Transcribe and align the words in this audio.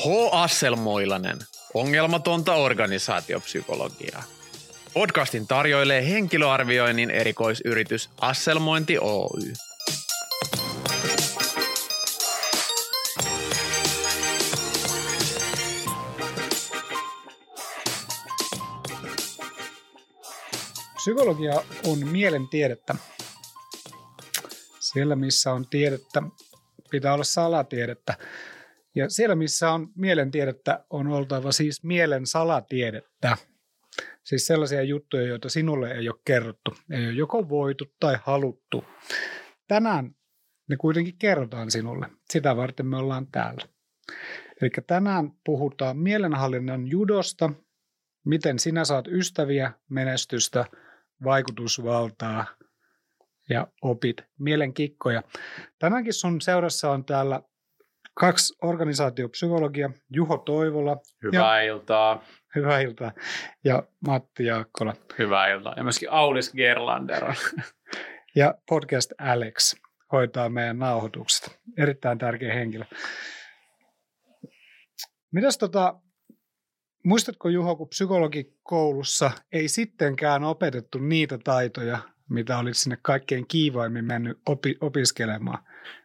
H. 0.00 0.28
Asselmoilanen, 0.32 1.38
ongelmatonta 1.74 2.54
organisaatiopsykologiaa. 2.54 4.22
Podcastin 4.94 5.46
tarjoilee 5.46 6.08
henkilöarvioinnin 6.08 7.10
erikoisyritys 7.10 8.10
Asselmointi 8.20 8.98
Oy. 8.98 9.52
Psykologia 20.96 21.62
on 21.86 22.08
mielen 22.08 22.48
tiedettä. 22.48 22.94
Siellä, 24.78 25.16
missä 25.16 25.52
on 25.52 25.66
tiedettä, 25.68 26.22
pitää 26.90 27.14
olla 27.14 27.24
salatiedettä. 27.24 28.14
Ja 28.94 29.10
siellä, 29.10 29.34
missä 29.34 29.70
on 29.70 29.88
mielen 29.96 30.30
tiedettä, 30.30 30.84
on 30.90 31.06
oltava 31.06 31.52
siis 31.52 31.84
mielen 31.84 32.26
salatiedettä. 32.26 33.36
Siis 34.24 34.46
sellaisia 34.46 34.82
juttuja, 34.82 35.26
joita 35.26 35.48
sinulle 35.48 35.92
ei 35.92 36.08
ole 36.08 36.20
kerrottu, 36.24 36.74
ei 36.90 37.04
ole 37.06 37.12
joko 37.12 37.48
voitu 37.48 37.84
tai 38.00 38.18
haluttu. 38.22 38.84
Tänään 39.68 40.14
ne 40.68 40.76
kuitenkin 40.76 41.18
kerrotaan 41.18 41.70
sinulle. 41.70 42.06
Sitä 42.30 42.56
varten 42.56 42.86
me 42.86 42.96
ollaan 42.96 43.26
täällä. 43.26 43.62
Eli 44.62 44.70
tänään 44.86 45.32
puhutaan 45.44 45.98
mielenhallinnan 45.98 46.86
judosta, 46.86 47.50
miten 48.24 48.58
sinä 48.58 48.84
saat 48.84 49.08
ystäviä, 49.08 49.72
menestystä, 49.88 50.64
vaikutusvaltaa 51.24 52.46
ja 53.48 53.66
opit 53.82 54.16
mielenkikkoja. 54.38 55.22
Tänäänkin 55.78 56.14
sun 56.14 56.40
seurassa 56.40 56.90
on 56.90 57.04
täällä 57.04 57.42
kaksi 58.14 58.54
organisaatiopsykologia, 58.62 59.90
Juho 60.10 60.38
Toivola. 60.38 60.96
Hyvää 61.22 61.62
ja, 61.62 61.72
iltaa. 61.72 62.24
Hyvää 62.54 62.80
iltaa. 62.80 63.12
Ja 63.64 63.82
Matti 64.06 64.44
Jaakkola. 64.44 64.94
Hyvää 65.18 65.48
iltaa. 65.48 65.74
Ja 65.76 65.82
myöskin 65.82 66.10
Aulis 66.10 66.52
Gerlander. 66.52 67.24
ja 68.36 68.54
podcast 68.68 69.12
Alex 69.18 69.74
hoitaa 70.12 70.48
meidän 70.48 70.78
nauhoitukset. 70.78 71.60
Erittäin 71.78 72.18
tärkeä 72.18 72.54
henkilö. 72.54 72.84
Mitäs 75.32 75.58
tota, 75.58 76.00
muistatko 77.04 77.48
Juho, 77.48 77.76
kun 77.76 77.88
psykologikoulussa 77.88 79.30
ei 79.52 79.68
sittenkään 79.68 80.44
opetettu 80.44 80.98
niitä 80.98 81.38
taitoja, 81.38 81.98
mitä 82.28 82.58
olit 82.58 82.76
sinne 82.76 82.98
kaikkein 83.02 83.46
kiivaimmin 83.46 84.04
mennyt 84.04 84.38
opi- 84.50 84.78
opiskelemaan? 84.80 85.58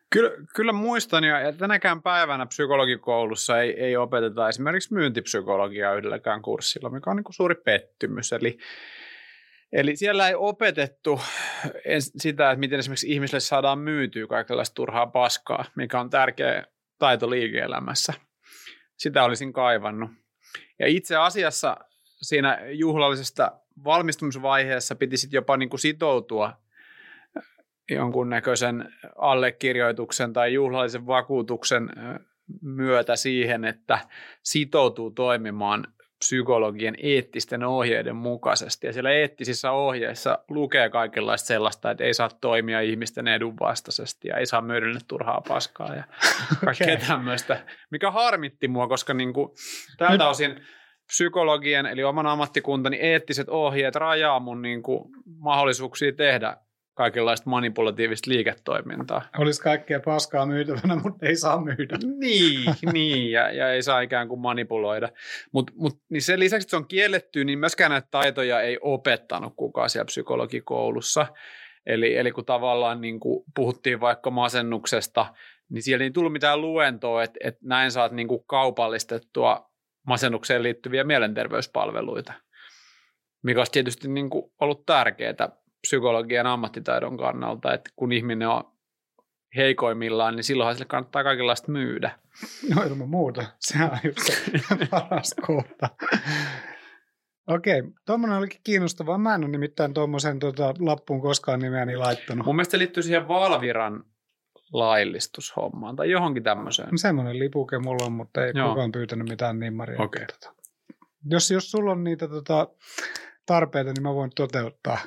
Kyllä, 0.10 0.32
kyllä 0.56 0.74
muistan, 0.74 1.24
ja 1.24 1.54
tänäkään 1.58 2.02
päivänä 2.02 2.46
psykologikoulussa 2.46 3.62
ei, 3.62 3.84
ei 3.84 3.98
opeteta 3.98 4.50
esimerkiksi 4.50 4.94
myyntipsykologiaa 4.94 5.94
yhdelläkään 5.94 6.42
kurssilla, 6.42 6.90
mikä 6.90 7.10
on 7.10 7.16
niin 7.16 7.24
kuin 7.24 7.34
suuri 7.34 7.56
pettymys. 7.56 8.34
Eli, 8.34 8.58
eli 9.74 9.96
siellä 9.96 10.28
ei 10.28 10.36
opetettu 10.36 11.22
sitä, 11.96 12.52
että 12.52 12.60
miten 12.60 12.80
esimerkiksi 12.80 13.12
ihmisille 13.12 13.40
saadaan 13.40 13.80
myytyä 13.80 14.28
kaikenlaista 14.28 14.74
turhaa 14.74 15.08
paskaa, 15.08 15.66
mikä 15.76 16.00
on 16.00 16.10
tärkeä 16.10 16.64
taito 17.00 17.30
liike-elämässä. 17.30 18.14
Sitä 18.98 19.24
olisin 19.24 19.54
kaivannut. 19.54 20.10
Ja 20.80 20.88
itse 20.88 21.16
asiassa 21.16 21.78
siinä 22.22 22.60
juhlallisesta 22.70 23.52
valmistumisvaiheessa 23.84 24.96
piti 24.96 25.18
sitten 25.18 25.38
jopa 25.38 25.58
niin 25.58 25.70
kuin 25.70 25.80
sitoutua 25.80 26.65
jonkunnäköisen 27.90 28.94
allekirjoituksen 29.18 30.34
tai 30.34 30.54
juhlallisen 30.54 31.08
vakuutuksen 31.08 31.90
myötä 32.62 33.16
siihen, 33.16 33.66
että 33.66 34.00
sitoutuu 34.44 35.12
toimimaan 35.12 35.88
psykologien 36.20 36.96
eettisten 37.04 37.64
ohjeiden 37.64 38.16
mukaisesti. 38.16 38.88
Ja 38.88 38.94
siellä 38.94 39.12
eettisissä 39.12 39.72
ohjeissa 39.72 40.40
lukee 40.50 40.90
kaikenlaista 40.90 41.48
sellaista, 41.48 41.92
että 41.92 42.04
ei 42.04 42.14
saa 42.14 42.30
toimia 42.42 42.82
ihmisten 42.82 43.28
edun 43.28 43.60
vastaisesti 43.60 44.28
ja 44.28 44.38
ei 44.38 44.46
saa 44.46 44.62
myydellä 44.62 45.00
turhaa 45.08 45.42
paskaa 45.48 45.96
ja 45.96 46.04
kaikkea 46.66 46.94
okay. 46.94 47.08
tämmöistä, 47.08 47.66
mikä 47.92 48.12
harmitti 48.12 48.68
mua, 48.68 48.88
koska 48.88 49.14
niin 49.14 49.34
kuin 49.34 49.50
tältä 49.98 50.30
osin 50.30 50.62
psykologien 51.08 51.86
eli 51.86 52.04
oman 52.04 52.28
ammattikuntani 52.28 52.98
eettiset 52.98 53.50
ohjeet 53.50 53.96
rajaa 53.96 54.40
mun 54.40 54.62
niin 54.62 54.84
kuin 54.84 55.10
mahdollisuuksia 55.38 56.14
tehdä 56.14 56.58
kaikenlaista 56.96 57.50
manipulatiivista 57.50 58.32
liiketoimintaa. 58.32 59.22
Olisi 59.38 59.62
kaikkea 59.62 60.00
paskaa 60.00 60.46
myytävänä, 60.46 60.96
mutta 60.96 61.26
ei 61.26 61.36
saa 61.36 61.62
myydä. 61.64 61.98
Niin, 62.20 62.76
niin 62.94 63.32
ja, 63.32 63.52
ja 63.52 63.72
ei 63.72 63.84
saa 63.84 64.02
ikään 64.02 64.28
kuin 64.28 64.40
manipuloida. 64.40 65.10
Mutta 65.52 65.74
mut, 65.76 66.00
niin 66.10 66.22
sen 66.22 66.40
lisäksi, 66.40 66.66
että 66.66 66.70
se 66.70 66.76
on 66.76 66.88
kielletty, 66.88 67.46
niin 67.46 67.60
myöskään 67.60 67.92
näitä 67.92 68.08
taitoja 68.12 68.62
ei 68.62 68.78
opettanut 68.82 69.54
kukaan 69.56 69.90
siellä 69.90 70.06
psykologikoulussa. 70.06 71.28
Eli, 71.86 72.18
eli 72.18 72.32
kun 72.32 72.46
tavallaan 72.46 73.02
niin 73.02 73.20
kuin 73.20 73.44
puhuttiin 73.56 74.00
vaikka 74.00 74.32
masennuksesta, 74.32 75.26
niin 75.70 75.84
siellä 75.84 76.04
ei 76.04 76.12
tullut 76.12 76.32
mitään 76.32 76.62
luentoa, 76.62 77.24
että, 77.24 77.40
että 77.44 77.60
näin 77.64 77.92
saat 77.92 78.12
niin 78.12 78.28
kuin 78.28 78.44
kaupallistettua 78.48 79.72
masennukseen 80.08 80.64
liittyviä 80.64 81.04
mielenterveyspalveluita, 81.04 82.34
mikä 83.44 83.60
olisi 83.60 83.72
tietysti 83.72 84.08
niin 84.08 84.30
kuin 84.30 84.52
ollut 84.62 84.86
tärkeää 84.86 85.50
psykologian 85.88 86.48
ammattitaidon 86.48 87.18
kannalta, 87.18 87.74
että 87.74 87.90
kun 87.96 88.12
ihminen 88.12 88.50
on 88.50 88.64
heikoimmillaan, 89.56 90.36
niin 90.36 90.44
silloinhan 90.44 90.76
sille 90.76 90.86
kannattaa 90.86 91.24
kaikenlaista 91.24 91.72
myydä. 91.72 92.20
No 92.76 92.84
ilman 92.84 93.10
muuta. 93.10 93.46
Sehän 93.60 93.92
on 93.92 94.00
just 94.04 94.20
se 94.20 94.52
paras 94.92 95.36
kohta. 95.48 95.90
Okei, 97.48 97.84
tuommoinen 98.06 98.38
olikin 98.38 98.62
kiinnostavaa. 98.64 99.18
Mä 99.18 99.36
en 99.36 99.42
ole 99.42 99.52
nimittäin 99.52 99.94
tuommoisen 99.94 100.40
tota, 100.40 100.74
lappuun 100.80 101.22
koskaan 101.22 101.60
nimeäni 101.60 101.98
laittanut. 101.98 102.46
Mun 102.46 102.56
mielestä 102.56 102.72
se 102.72 102.78
liittyy 102.78 103.04
siihen 103.04 103.28
Valviran 103.28 104.04
laillistushommaan 104.74 105.96
tai 105.96 106.12
johonkin 106.12 106.44
tämmöiseen. 106.44 106.90
No 106.92 106.98
semmoinen 106.98 107.40
lipuke 107.40 107.80
mulla 107.80 108.06
on, 108.06 108.12
mutta 108.12 108.46
ei 108.46 108.52
Joo. 108.56 108.70
kukaan 108.70 108.92
pyytänyt 108.92 109.30
mitään 109.30 109.60
nimmaria. 109.60 110.02
Okay. 110.02 110.26
Tota. 110.26 110.56
Jos, 111.30 111.52
jos 111.52 111.72
sulla 111.72 111.92
on 111.92 112.04
niitä 112.04 112.28
tota, 112.28 112.68
tarpeita, 113.46 113.92
niin 113.94 114.04
mä 114.04 114.14
voin 114.14 114.32
toteuttaa. 114.36 114.98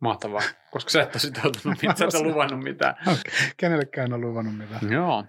Mahtavaa, 0.00 0.42
koska 0.70 0.90
sä 0.90 1.02
et 1.02 1.14
ole 1.14 1.20
sitoutunut 1.20 1.78
mitään, 1.82 1.96
sä 1.96 2.04
et 2.04 2.14
ole 2.14 2.32
luvannut 2.32 2.60
mitään. 2.60 2.94
Okay. 3.02 3.16
Kenellekään 3.56 4.12
ole 4.12 4.26
luvannut 4.26 4.58
mitään. 4.58 4.92
Joo. 4.92 5.24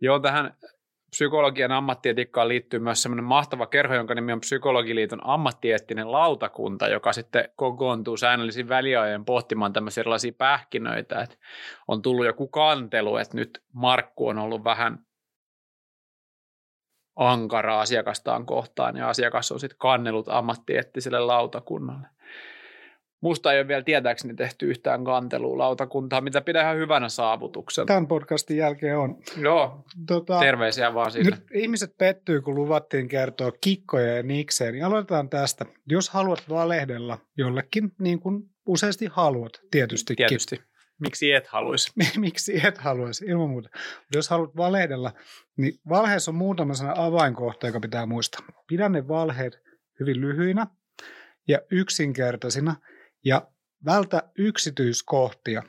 Joo, 0.00 0.20
tähän 0.20 0.56
psykologian 1.10 1.72
ammattietiikkaan 1.72 2.48
liittyy 2.48 2.80
myös 2.80 3.02
semmoinen 3.02 3.24
mahtava 3.24 3.66
kerho, 3.66 3.94
jonka 3.94 4.14
nimi 4.14 4.32
on 4.32 4.40
Psykologiliiton 4.40 5.26
ammattieettinen 5.26 6.12
lautakunta, 6.12 6.88
joka 6.88 7.12
sitten 7.12 7.48
kokoontuu 7.56 8.16
säännöllisin 8.16 8.68
väliajoin 8.68 9.24
pohtimaan 9.24 9.72
tämmöisiä 9.72 10.02
erilaisia 10.02 10.32
pähkinöitä, 10.38 11.20
että 11.20 11.36
on 11.88 12.02
tullut 12.02 12.26
joku 12.26 12.48
kantelu, 12.48 13.16
että 13.16 13.36
nyt 13.36 13.62
Markku 13.72 14.28
on 14.28 14.38
ollut 14.38 14.64
vähän 14.64 14.98
ankara 17.16 17.80
asiakastaan 17.80 18.46
kohtaan 18.46 18.96
ja 18.96 19.08
asiakas 19.08 19.52
on 19.52 19.60
sitten 19.60 19.78
kannellut 19.78 20.28
ammattieettiselle 20.28 21.20
lautakunnalle. 21.20 22.08
Musta 23.24 23.52
ei 23.52 23.58
ole 23.58 23.68
vielä 23.68 23.82
tietääkseni 23.82 24.34
tehty 24.34 24.70
yhtään 24.70 25.04
kantelua 25.04 25.58
lautakuntaa, 25.58 26.20
mitä 26.20 26.40
pidän 26.40 26.62
ihan 26.62 26.76
hyvänä 26.76 27.08
saavutuksena. 27.08 27.86
Tämän 27.86 28.06
podcastin 28.06 28.56
jälkeen 28.56 28.98
on. 28.98 29.16
Joo, 29.36 29.84
tota, 30.06 30.38
terveisiä 30.38 30.94
vaan 30.94 31.10
sinne. 31.10 31.30
Nyt 31.30 31.44
ihmiset 31.54 31.96
pettyy, 31.98 32.40
kun 32.40 32.54
luvattiin 32.54 33.08
kertoa 33.08 33.52
kikkoja 33.60 34.16
ja 34.16 34.22
nikseen. 34.22 34.72
Niin 34.72 34.84
aloitetaan 34.84 35.28
tästä. 35.28 35.64
Jos 35.86 36.10
haluat 36.10 36.44
valehdella 36.48 37.18
jollekin, 37.38 37.92
niin 37.98 38.20
kuin 38.20 38.42
useasti 38.66 39.06
haluat, 39.10 39.52
tietysti. 39.70 40.14
Tietysti. 40.14 40.60
Miksi 41.00 41.32
et 41.32 41.46
haluaisi? 41.46 41.92
Miksi 42.20 42.66
et 42.66 42.78
haluaisi, 42.78 43.24
ilman 43.24 43.50
muuta. 43.50 43.68
Jos 44.14 44.28
haluat 44.30 44.56
valehdella, 44.56 45.12
niin 45.56 45.74
valheessa 45.88 46.30
on 46.30 46.34
muutama 46.34 46.74
sana 46.74 46.92
avainkohta, 46.96 47.66
joka 47.66 47.80
pitää 47.80 48.06
muistaa. 48.06 48.46
Pidä 48.66 48.88
ne 48.88 49.08
valheet 49.08 49.60
hyvin 50.00 50.20
lyhyinä 50.20 50.66
ja 51.48 51.60
yksinkertaisina– 51.70 52.76
ja 53.24 53.48
vältä 53.84 54.22
yksityiskohtia, 54.38 55.62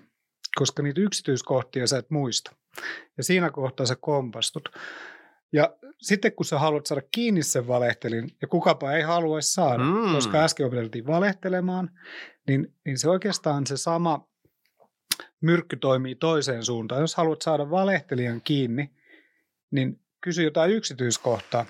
koska 0.55 0.83
niitä 0.83 1.01
yksityiskohtia 1.01 1.87
sä 1.87 1.97
et 1.97 2.09
muista. 2.09 2.55
Ja 3.17 3.23
siinä 3.23 3.49
kohtaa 3.49 3.85
sä 3.85 3.95
kompastut. 3.95 4.69
Ja 5.53 5.77
sitten 6.01 6.33
kun 6.33 6.45
sä 6.45 6.59
haluat 6.59 6.85
saada 6.85 7.01
kiinni 7.11 7.43
sen 7.43 7.67
valehtelin, 7.67 8.29
ja 8.41 8.47
kukapa 8.47 8.91
ei 8.91 9.01
haluaisi 9.01 9.53
saada, 9.53 9.83
mm. 9.83 10.13
koska 10.13 10.43
äsken 10.43 10.65
opeteltiin 10.65 11.07
valehtelemaan, 11.07 11.89
niin, 12.47 12.73
niin 12.85 12.97
se 12.97 13.09
oikeastaan 13.09 13.67
se 13.67 13.77
sama 13.77 14.27
myrkky 15.41 15.75
toimii 15.75 16.15
toiseen 16.15 16.65
suuntaan. 16.65 17.01
Jos 17.01 17.15
haluat 17.15 17.41
saada 17.41 17.69
valehtelijan 17.69 18.41
kiinni, 18.41 18.91
niin 19.71 19.99
kysy 20.21 20.43
jotain 20.43 20.71
yksityiskohtaa. 20.71 21.65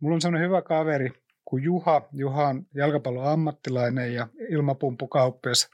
Mulla 0.00 0.14
on 0.14 0.20
sellainen 0.20 0.48
hyvä 0.48 0.62
kaveri, 0.62 1.12
kuin 1.50 1.62
Juha. 1.62 2.08
Juha 2.12 2.48
on 2.48 2.66
jalkapallon 2.74 3.26
ammattilainen 3.32 4.14
ja 4.14 4.28
ilmapumppukauppias 4.50 5.70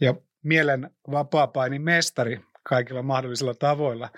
ja 0.00 0.14
mielen 0.42 0.90
vapaa 1.10 1.68
mestari 1.78 2.40
kaikilla 2.68 3.02
mahdollisilla 3.02 3.54
tavoilla. 3.54 4.10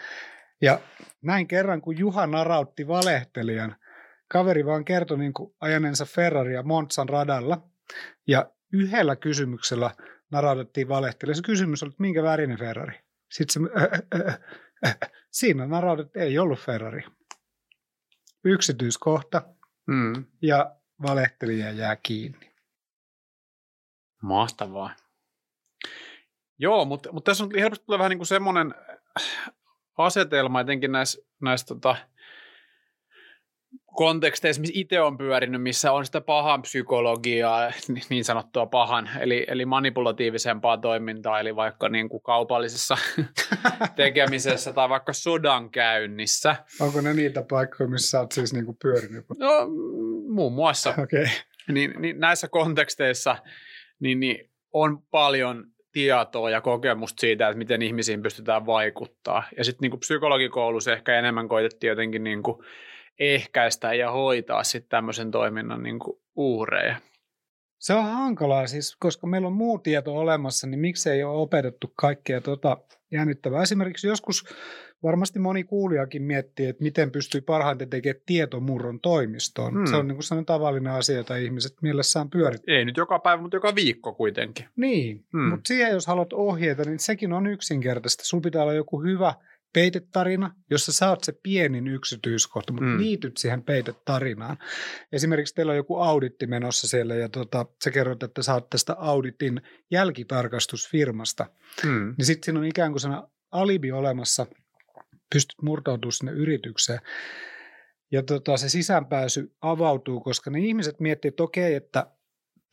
Ja 0.62 0.80
näin 1.22 1.48
kerran, 1.48 1.80
kun 1.80 1.98
Juha 1.98 2.26
narautti 2.26 2.88
valehtelijan, 2.88 3.76
kaveri 4.28 4.66
vaan 4.66 4.84
kertoi 4.84 5.18
niin 5.18 5.32
kuin 5.32 5.54
ajaneensa 5.60 6.04
Ferraria 6.04 6.62
Monzan 6.62 7.08
radalla. 7.08 7.68
Ja 8.26 8.50
yhdellä 8.72 9.16
kysymyksellä 9.16 9.90
narautettiin 10.30 10.88
valehtelija. 10.88 11.34
Se 11.34 11.42
kysymys 11.42 11.82
oli, 11.82 11.90
että 11.90 12.02
minkä 12.02 12.22
värinen 12.22 12.58
Ferrari? 12.58 12.98
Sitten 13.30 13.62
se, 13.62 13.80
äh, 13.80 14.20
äh, 14.20 14.26
äh, 14.26 14.40
äh. 14.86 15.10
siinä 15.30 15.66
narautettiin, 15.66 16.22
ei 16.22 16.38
ollut 16.38 16.58
Ferrari. 16.58 17.02
Yksityiskohta 18.44 19.42
Mm. 19.86 20.24
ja 20.42 20.75
valehtelija 21.02 21.70
jää 21.70 21.96
kiinni. 21.96 22.52
Mahtavaa. 24.22 24.90
Joo, 26.58 26.84
mutta, 26.84 27.12
mutta 27.12 27.30
tässä 27.30 27.44
on 27.44 27.50
helposti 27.58 27.86
tulee 27.86 27.98
vähän 27.98 28.10
niin 28.10 28.18
kuin 28.18 28.26
semmoinen 28.26 28.74
asetelma 29.98 30.60
etenkin 30.60 30.92
näissä, 30.92 31.22
näissä 31.40 31.66
tota, 31.66 31.96
konteksteissa, 33.96 34.60
missä 34.60 34.72
itse 34.76 35.00
on 35.00 35.18
pyörinyt, 35.18 35.62
missä 35.62 35.92
on 35.92 36.06
sitä 36.06 36.20
pahan 36.20 36.62
psykologiaa, 36.62 37.72
niin 38.10 38.24
sanottua 38.24 38.66
pahan, 38.66 39.10
eli, 39.20 39.44
eli 39.48 39.66
manipulatiivisempaa 39.66 40.78
toimintaa, 40.78 41.40
eli 41.40 41.56
vaikka 41.56 41.88
niin 41.88 42.08
kuin 42.08 42.22
kaupallisessa 42.22 42.98
tekemisessä 43.96 44.72
tai 44.72 44.88
vaikka 44.88 45.12
sodan 45.12 45.70
käynnissä. 45.70 46.56
Onko 46.80 47.00
ne 47.00 47.14
niitä 47.14 47.42
paikkoja, 47.50 47.88
missä 47.88 48.20
olet 48.20 48.32
siis 48.32 48.52
niinku 48.52 48.76
pyörinyt? 48.82 49.24
No, 49.38 49.50
muun 50.28 50.52
muassa. 50.52 50.90
Okay. 50.90 51.26
Niin, 51.72 51.94
niin 51.98 52.20
näissä 52.20 52.48
konteksteissa 52.48 53.36
niin, 54.00 54.20
niin 54.20 54.50
on 54.72 55.02
paljon 55.10 55.64
tietoa 55.92 56.50
ja 56.50 56.60
kokemusta 56.60 57.20
siitä, 57.20 57.48
että 57.48 57.58
miten 57.58 57.82
ihmisiin 57.82 58.22
pystytään 58.22 58.66
vaikuttaa. 58.66 59.42
Ja 59.56 59.64
sitten 59.64 59.90
niin 59.90 60.00
psykologikoulussa 60.00 60.92
ehkä 60.92 61.18
enemmän 61.18 61.48
koitettiin 61.48 61.88
jotenkin 61.88 62.24
niin 62.24 62.42
kuin 62.42 62.64
ehkäistä 63.18 63.94
ja 63.94 64.10
hoitaa 64.10 64.64
sitten 64.64 64.88
tämmöisen 64.88 65.30
toiminnan 65.30 65.82
niin 65.82 65.98
kuin 65.98 66.18
uhreja. 66.36 66.96
Se 67.78 67.94
on 67.94 68.04
hankalaa 68.04 68.66
siis, 68.66 68.96
koska 68.96 69.26
meillä 69.26 69.46
on 69.46 69.52
muu 69.52 69.78
tieto 69.78 70.14
olemassa, 70.14 70.66
niin 70.66 70.80
miksei 70.80 71.24
ole 71.24 71.36
opetettu 71.36 71.92
kaikkea 71.96 72.40
tota 72.40 72.76
jännittävää. 73.12 73.62
Esimerkiksi 73.62 74.06
joskus 74.06 74.44
varmasti 75.02 75.38
moni 75.38 75.64
kuulijakin 75.64 76.22
miettii, 76.22 76.66
että 76.66 76.82
miten 76.82 77.10
pystyy 77.10 77.40
parhaiten 77.40 77.90
tekemään 77.90 78.22
tietomurron 78.26 79.00
toimistoon. 79.00 79.72
Hmm. 79.72 79.86
Se 79.86 79.96
on 79.96 80.08
niin 80.08 80.16
kuin 80.16 80.24
sellainen 80.24 80.46
tavallinen 80.46 80.92
asia, 80.92 81.16
jota 81.16 81.36
ihmiset 81.36 81.72
mielessään 81.82 82.30
pyörittää. 82.30 82.74
Ei 82.74 82.84
nyt 82.84 82.96
joka 82.96 83.18
päivä, 83.18 83.42
mutta 83.42 83.56
joka 83.56 83.74
viikko 83.74 84.14
kuitenkin. 84.14 84.66
Niin, 84.76 85.24
hmm. 85.32 85.50
mutta 85.50 85.68
siihen 85.68 85.92
jos 85.92 86.06
haluat 86.06 86.32
ohjeita, 86.32 86.82
niin 86.84 86.98
sekin 86.98 87.32
on 87.32 87.46
yksinkertaista. 87.46 88.24
Sulla 88.24 88.42
pitää 88.42 88.62
olla 88.62 88.74
joku 88.74 89.02
hyvä 89.02 89.34
peitetarina, 89.72 90.54
jossa 90.70 90.92
sä 90.92 91.08
oot 91.08 91.24
se 91.24 91.32
pienin 91.42 91.86
yksityiskohta, 91.88 92.72
mutta 92.72 92.86
mm. 92.86 92.98
liityt 92.98 93.36
siihen 93.36 93.62
peitetarinaan. 93.62 94.56
Esimerkiksi 95.12 95.54
teillä 95.54 95.70
on 95.70 95.76
joku 95.76 95.96
auditti 95.96 96.46
menossa 96.46 96.88
siellä 96.88 97.14
ja 97.14 97.28
tota, 97.28 97.66
sä 97.84 97.90
kerrot, 97.90 98.22
että 98.22 98.42
sä 98.42 98.54
oot 98.54 98.70
tästä 98.70 98.94
auditin 98.98 99.60
jälkitarkastusfirmasta. 99.90 101.46
Mm. 101.84 102.14
Niin 102.18 102.26
sitten 102.26 102.44
siinä 102.44 102.60
on 102.60 102.66
ikään 102.66 102.92
kuin 102.92 103.00
sellainen 103.00 103.28
alibi 103.50 103.92
olemassa, 103.92 104.46
pystyt 105.34 105.62
murtautumaan 105.62 106.12
sinne 106.12 106.32
yritykseen. 106.32 107.00
Ja 108.12 108.22
tota, 108.22 108.56
se 108.56 108.68
sisäänpääsy 108.68 109.52
avautuu, 109.60 110.20
koska 110.20 110.50
ne 110.50 110.58
ihmiset 110.58 111.00
miettii, 111.00 111.28
että 111.28 111.42
okei, 111.42 111.74
että 111.74 112.06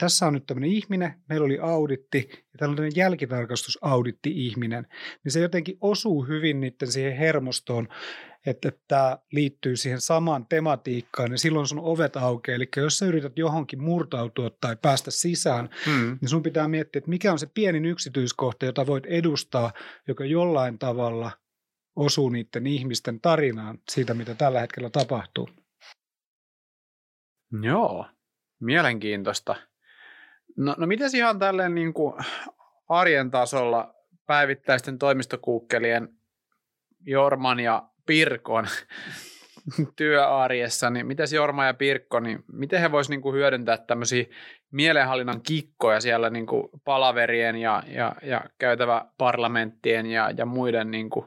tässä 0.04 0.28
on 0.28 0.34
nyt 0.34 0.46
tämmöinen 0.46 0.70
ihminen, 0.70 1.14
meillä 1.30 1.46
oli 1.46 1.60
auditti 1.60 2.30
ja 2.32 2.58
tällainen 2.58 2.92
jälkitarkastusauditti-ihminen, 2.96 4.88
niin 5.24 5.32
se 5.32 5.40
jotenkin 5.40 5.78
osuu 5.82 6.24
hyvin 6.24 6.60
niiden 6.60 6.92
siihen 6.92 7.18
hermostoon, 7.18 7.88
että 8.46 8.72
tämä 8.88 9.18
liittyy 9.32 9.76
siihen 9.76 10.02
samaan 10.02 10.46
tematiikkaan, 10.48 11.30
niin 11.30 11.40
silloin 11.40 11.68
sun 11.68 11.80
ovet 11.80 12.18
aukeaa. 12.18 12.56
Eli 12.56 12.70
jos 12.78 12.98
sä 12.98 13.06
yrität 13.06 13.38
johonkin 13.38 13.84
murtautua 13.84 14.50
tai 14.62 14.78
päästä 14.82 15.12
sisään, 15.12 15.70
hmm. 15.86 16.18
niin 16.22 16.30
sun 16.30 16.44
pitää 16.44 16.68
miettiä, 16.68 17.00
että 17.00 17.10
mikä 17.10 17.32
on 17.32 17.40
se 17.40 17.48
pienin 17.54 17.86
yksityiskohta, 17.86 18.66
jota 18.66 18.88
voit 18.88 19.06
edustaa, 19.06 19.74
joka 20.08 20.26
jollain 20.26 20.80
tavalla 20.80 21.32
osuu 21.96 22.30
niiden 22.30 22.68
ihmisten 22.68 23.22
tarinaan 23.22 23.80
siitä, 23.92 24.14
mitä 24.14 24.36
tällä 24.36 24.60
hetkellä 24.60 24.90
tapahtuu. 24.90 25.50
Joo, 27.62 28.06
mielenkiintoista. 28.62 29.56
No, 30.58 30.76
no 30.78 30.88
miten 30.88 31.10
ihan 31.14 31.40
tälleen 31.40 31.76
niin 31.76 31.94
kuin 31.94 32.14
arjen 32.90 33.32
tasolla 33.32 33.96
päivittäisten 34.26 35.00
toimistokuukkelien 35.00 36.10
Jorman 37.06 37.60
ja 37.60 37.84
Pirkon 38.06 38.68
työarjessa, 39.98 40.90
niin 40.90 41.08
miten 41.08 41.28
Jorma 41.34 41.66
ja 41.66 41.74
Pirkko, 41.74 42.20
niin 42.20 42.44
miten 42.52 42.82
he 42.82 42.92
voisivat 42.92 43.24
niin 43.24 43.34
hyödyntää 43.34 43.78
tämmöisiä 43.78 44.26
mielenhallinnan 44.72 45.42
kikkoja 45.42 46.00
siellä 46.00 46.30
niin 46.30 46.46
kuin 46.46 46.70
palaverien 46.84 47.56
ja, 47.56 47.84
ja, 47.88 48.16
ja 48.24 48.42
käytävä 48.58 49.06
parlamenttien 49.18 50.06
ja, 50.06 50.32
ja 50.38 50.46
muiden 50.46 50.92
niin 50.92 51.10
kuin 51.10 51.26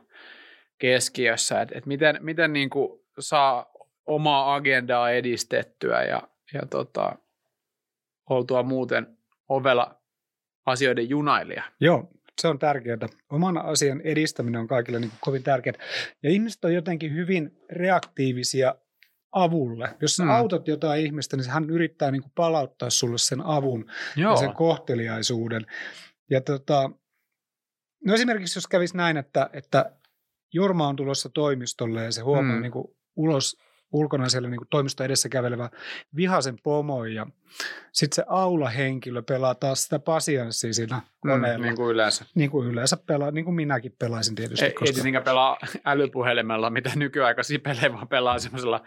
keskiössä, 0.78 1.60
että 1.60 1.78
et 1.78 1.86
miten, 1.86 2.18
miten 2.20 2.52
niin 2.52 2.70
kuin 2.70 3.00
saa 3.18 3.66
omaa 4.06 4.54
agendaa 4.54 5.10
edistettyä 5.10 6.02
ja, 6.02 6.22
ja 6.52 6.62
tota, 6.70 7.16
oltua 8.30 8.62
muuten 8.62 9.15
ovella 9.48 10.00
asioiden 10.66 11.08
junailija. 11.08 11.62
Joo, 11.80 12.10
se 12.40 12.48
on 12.48 12.58
tärkeää. 12.58 12.98
Oman 13.30 13.58
asian 13.58 14.00
edistäminen 14.00 14.60
on 14.60 14.68
kaikille 14.68 15.00
niin 15.00 15.12
kovin 15.20 15.42
tärkeää. 15.42 15.76
Ja 16.22 16.30
ihmiset 16.30 16.64
on 16.64 16.74
jotenkin 16.74 17.14
hyvin 17.14 17.58
reaktiivisia 17.72 18.74
avulle. 19.32 19.96
Jos 20.00 20.16
sä 20.16 20.24
mm. 20.24 20.30
autat 20.30 20.68
jotain 20.68 21.06
ihmistä, 21.06 21.36
niin 21.36 21.50
hän 21.50 21.70
yrittää 21.70 22.10
niin 22.10 22.22
kuin 22.22 22.32
palauttaa 22.34 22.90
sulle 22.90 23.18
sen 23.18 23.40
avun 23.40 23.90
Joo. 24.16 24.32
ja 24.32 24.36
sen 24.36 24.52
kohteliaisuuden. 24.52 25.66
Ja 26.30 26.40
tota, 26.40 26.90
no 28.04 28.14
esimerkiksi 28.14 28.58
jos 28.58 28.66
kävisi 28.66 28.96
näin, 28.96 29.16
että, 29.16 29.50
että 29.52 29.92
Jorma 30.54 30.88
on 30.88 30.96
tulossa 30.96 31.28
toimistolle 31.34 32.04
ja 32.04 32.12
se 32.12 32.20
huomaa 32.20 32.56
mm. 32.56 32.62
niin 32.62 32.72
kuin 32.72 32.86
ulos 33.16 33.56
ulkona 33.92 34.28
siellä 34.28 34.48
niin 34.48 34.60
toimisto 34.70 35.04
edessä 35.04 35.28
kävelevä 35.28 35.70
vihasen 36.16 36.56
pomo 36.62 37.04
ja 37.04 37.26
sitten 37.92 38.14
se 38.16 38.24
aulahenkilö 38.28 39.22
pelaa 39.22 39.54
taas 39.54 39.82
sitä 39.82 39.98
pasianssia 39.98 40.72
siinä 40.72 40.96
mm, 40.96 41.30
koneella. 41.30 41.58
Mm, 41.58 41.62
niin 41.62 41.76
kuin 41.76 41.90
yleensä. 41.90 42.24
Niin 42.34 42.50
kuin 42.50 42.68
yleensä 42.68 42.96
pelaa, 42.96 43.30
niin 43.30 43.44
kuin 43.44 43.54
minäkin 43.54 43.92
pelaisin 43.98 44.34
tietysti. 44.34 44.64
Ei, 44.64 44.72
koska... 44.72 44.84
ei 44.86 44.92
tietenkään 44.92 45.24
pelaa 45.24 45.58
älypuhelimella, 45.84 46.70
mitä 46.70 46.90
nykyaikaisia 46.96 47.58
pelejä, 47.58 47.92
vaan 47.92 48.08
pelaa 48.08 48.38
semmoisella 48.38 48.80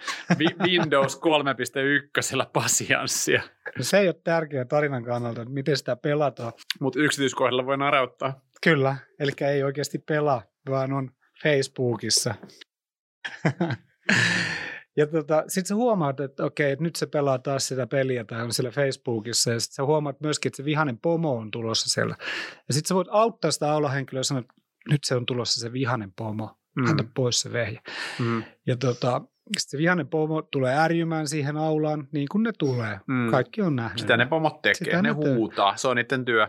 Windows 0.64 1.20
3.1 1.20 2.50
pasianssia. 2.54 3.42
No 3.78 3.84
se 3.84 3.98
ei 3.98 4.08
ole 4.08 4.16
tärkeä 4.24 4.66
tarinan 4.66 5.04
kannalta, 5.04 5.42
että 5.42 5.54
miten 5.54 5.78
sitä 5.78 5.96
pelataan. 5.96 6.54
Mutta 6.80 7.00
yksityiskohdalla 7.00 7.66
voi 7.66 7.78
narauttaa. 7.78 8.42
Kyllä, 8.64 8.96
eli 9.20 9.32
ei 9.42 9.64
oikeasti 9.64 10.00
pelaa, 10.00 10.44
vaan 10.70 10.94
on 10.94 11.12
Facebookissa. 11.44 12.36
Ja 15.00 15.08
tota, 15.08 15.44
sitten 15.48 15.68
sä 15.68 15.76
huomaat, 15.76 16.20
että 16.20 16.46
okei, 16.46 16.72
että 16.72 16.84
nyt 16.84 16.96
se 16.96 17.06
pelaa 17.06 17.40
taas 17.40 17.68
sitä 17.68 17.88
peliä 17.88 18.24
tai 18.24 18.42
on 18.42 18.54
siellä 18.54 18.72
Facebookissa. 18.72 19.52
Ja 19.52 19.60
sitten 19.60 19.76
sä 19.76 19.86
huomaat 19.86 20.22
myöskin, 20.22 20.50
että 20.50 20.58
se 20.58 20.66
vihainen 20.66 20.98
pomo 20.98 21.36
on 21.38 21.52
tulossa 21.52 21.90
siellä. 21.90 22.16
Ja 22.68 22.74
sitten 22.74 22.88
sä 22.88 22.96
voit 22.96 23.08
auttaa 23.12 23.52
sitä 23.52 23.72
aulahenkilöä 23.72 24.20
ja 24.20 24.24
sanoa, 24.24 24.40
että 24.40 24.54
nyt 24.92 25.04
se 25.04 25.16
on 25.16 25.26
tulossa 25.26 25.62
se 25.62 25.74
vihainen 25.74 26.14
pomo. 26.14 26.58
Mm. 26.76 26.88
Häntä 26.88 27.04
pois 27.16 27.42
se 27.42 27.54
vehje. 27.54 27.80
Mm. 28.20 28.44
Ja 28.68 28.78
tota, 28.78 29.22
sitten 29.58 29.70
se 29.70 29.78
vihainen 29.78 30.08
pomo 30.08 30.42
tulee 30.42 30.78
ärjymään 30.78 31.28
siihen 31.28 31.58
aulaan 31.58 32.08
niin 32.12 32.28
kuin 32.32 32.44
ne 32.44 32.52
tulee. 32.58 33.00
Mm. 33.08 33.32
Kaikki 33.32 33.62
on 33.62 33.76
nähnyt. 33.76 34.00
Sitä 34.00 34.18
ne 34.18 34.26
pomot 34.26 34.62
tekee, 34.62 34.74
Sitä 34.74 35.02
ne, 35.02 35.14
ne 35.14 35.36
huutaa. 35.36 35.78
Se 35.78 35.88
on 35.88 35.96
niiden 35.96 36.26
työ. 36.26 36.48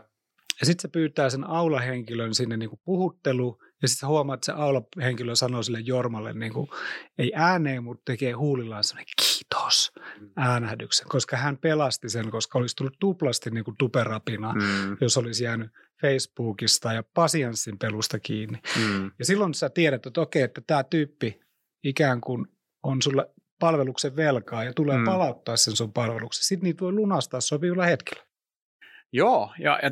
Ja 0.60 0.66
sitten 0.66 0.82
se 0.82 0.88
pyytää 0.88 1.30
sen 1.30 1.44
aulahenkilön 1.44 2.34
sinne 2.34 2.56
niin 2.56 2.70
kuin 2.70 2.80
puhuttelu 2.84 3.58
ja 3.82 3.88
sitten 3.88 4.08
huomaat, 4.08 4.38
että 4.38 4.46
se 4.46 4.52
aulahenkilö 4.52 5.34
sanoo 5.34 5.62
sille 5.62 5.80
Jormalle 5.80 6.32
niin 6.32 6.52
kuin, 6.52 6.68
ei 7.18 7.32
ääneen, 7.34 7.84
mutta 7.84 8.02
tekee 8.04 8.32
huulillaan 8.32 8.84
sellainen 8.84 9.12
kiitos 9.22 9.92
mm. 10.20 10.30
äänähdyksen, 10.36 11.08
koska 11.08 11.36
hän 11.36 11.58
pelasti 11.58 12.08
sen, 12.08 12.30
koska 12.30 12.58
olisi 12.58 12.76
tullut 12.76 12.96
tuplasti 13.00 13.50
niin 13.50 13.64
kuin 13.64 13.76
tuperapina, 13.76 14.52
mm. 14.52 14.96
jos 15.00 15.16
olisi 15.16 15.44
jäänyt 15.44 15.70
Facebookista 16.00 16.92
ja 16.92 17.02
pasianssin 17.14 17.78
pelusta 17.78 18.18
kiinni. 18.18 18.58
Mm. 18.76 19.10
Ja 19.18 19.24
silloin 19.24 19.54
sä 19.54 19.70
tiedät, 19.70 20.06
että 20.06 20.20
okei, 20.20 20.42
että 20.42 20.60
tämä 20.66 20.84
tyyppi 20.84 21.40
ikään 21.84 22.20
kuin 22.20 22.46
on 22.82 23.02
sulle 23.02 23.26
palveluksen 23.60 24.16
velkaa 24.16 24.64
ja 24.64 24.72
tulee 24.72 24.98
mm. 24.98 25.04
palauttaa 25.04 25.56
sen 25.56 25.76
sun 25.76 25.92
palveluksen. 25.92 26.44
Sitten 26.44 26.64
niitä 26.64 26.80
voi 26.80 26.92
lunastaa 26.92 27.40
sopivilla 27.40 27.84
hetkellä. 27.84 28.24
Joo, 29.12 29.52
ja, 29.58 29.78
ja 29.82 29.90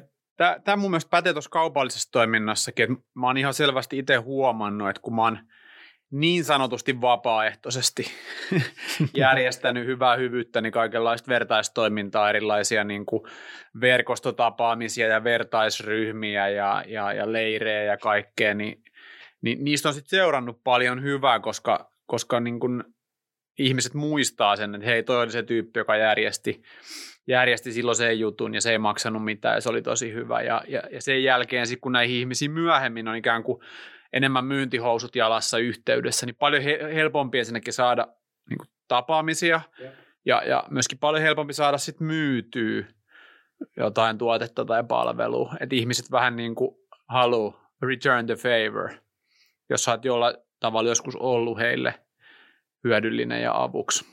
Tämä 0.65 0.77
mun 0.77 0.91
mielestä 0.91 1.11
pätee 1.11 1.33
tuossa 1.33 1.51
kaupallisessa 1.51 2.13
toiminnassakin, 2.13 2.93
että 2.93 3.05
mä 3.15 3.27
oon 3.27 3.37
ihan 3.37 3.55
selvästi 3.55 3.99
itse 3.99 4.17
huomannut, 4.17 4.89
että 4.89 5.03
kun 5.03 5.15
mä 5.15 5.23
oon 5.23 5.39
niin 6.11 6.45
sanotusti 6.45 7.01
vapaaehtoisesti 7.01 8.05
järjestänyt 9.17 9.87
hyvää 9.87 10.17
hyvyyttä, 10.17 10.61
niin 10.61 10.73
kaikenlaista 10.73 11.29
vertaistoimintaa, 11.29 12.31
erilaisia 12.31 12.85
niin 12.85 13.07
kuin 13.07 13.23
verkostotapaamisia 13.81 15.09
ja 15.09 15.25
vertaisryhmiä 15.25 16.49
ja, 16.49 16.85
ja, 16.87 17.13
ja 17.13 17.33
leirejä 17.33 17.83
ja 17.83 17.97
kaikkea, 17.97 18.55
niin, 18.55 18.83
niin 19.43 19.65
niistä 19.65 19.89
on 19.89 19.95
sitten 19.95 20.19
seurannut 20.19 20.65
paljon 20.65 21.03
hyvää, 21.03 21.41
koska, 21.41 21.91
koska 22.07 22.41
niin 22.41 22.61
kuin 22.61 22.85
ihmiset 23.59 23.95
muistaa 23.95 24.57
sen, 24.57 24.75
että 24.75 24.87
hei, 24.87 25.03
toi 25.03 25.23
oli 25.23 25.31
se 25.31 25.43
tyyppi, 25.43 25.81
joka 25.81 25.97
järjesti, 25.97 26.63
järjesti 27.29 27.73
silloin 27.73 27.97
sen 27.97 28.21
jutun 28.21 28.55
ja 28.55 28.61
se 28.61 28.71
ei 28.71 28.79
maksanut 28.79 29.25
mitään 29.25 29.55
ja 29.55 29.61
se 29.61 29.69
oli 29.69 29.83
tosi 29.83 30.13
hyvä. 30.13 30.43
Ja, 30.43 30.63
ja, 30.69 30.83
ja 30.91 31.03
sen 31.03 31.25
jälkeen 31.25 31.67
sitten 31.67 31.81
kun 31.81 31.93
näihin 31.93 32.17
ihmisiin 32.17 32.51
myöhemmin 32.51 33.09
on 33.09 33.17
ikään 33.17 33.43
kuin 33.43 33.61
enemmän 34.13 34.45
myyntihousut 34.45 35.17
jalassa 35.17 35.59
yhteydessä, 35.59 36.27
niin 36.27 36.37
paljon 36.37 36.63
he, 36.63 36.79
helpompi 36.95 37.39
ensinnäkin 37.39 37.73
saada 37.73 38.07
niin 38.51 38.59
kuin 38.59 38.69
tapaamisia 38.89 39.61
ja. 39.79 39.91
Ja, 40.25 40.43
ja 40.45 40.65
myöskin 40.71 40.99
paljon 40.99 41.23
helpompi 41.23 41.53
saada 41.53 41.79
sitten 41.79 42.07
myytyä 42.07 42.85
jotain 43.77 44.19
tuotetta 44.19 44.65
tai 44.65 44.85
palvelua. 44.85 45.55
Että 45.61 45.77
ihmiset 45.77 46.11
vähän 46.11 46.37
niin 46.37 46.55
kuin 46.55 46.77
haluaa 47.09 47.71
return 47.83 48.27
the 48.27 48.35
favor, 48.35 48.91
jos 49.71 49.85
sä 49.85 49.91
oot 49.91 50.05
jollain 50.05 50.37
tavalla 50.61 50.89
joskus 50.89 51.17
ollut 51.17 51.59
heille 51.59 51.95
hyödyllinen 52.85 53.43
ja 53.43 53.63
avuksi. 53.63 54.05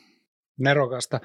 Nerokasta. 0.59 1.19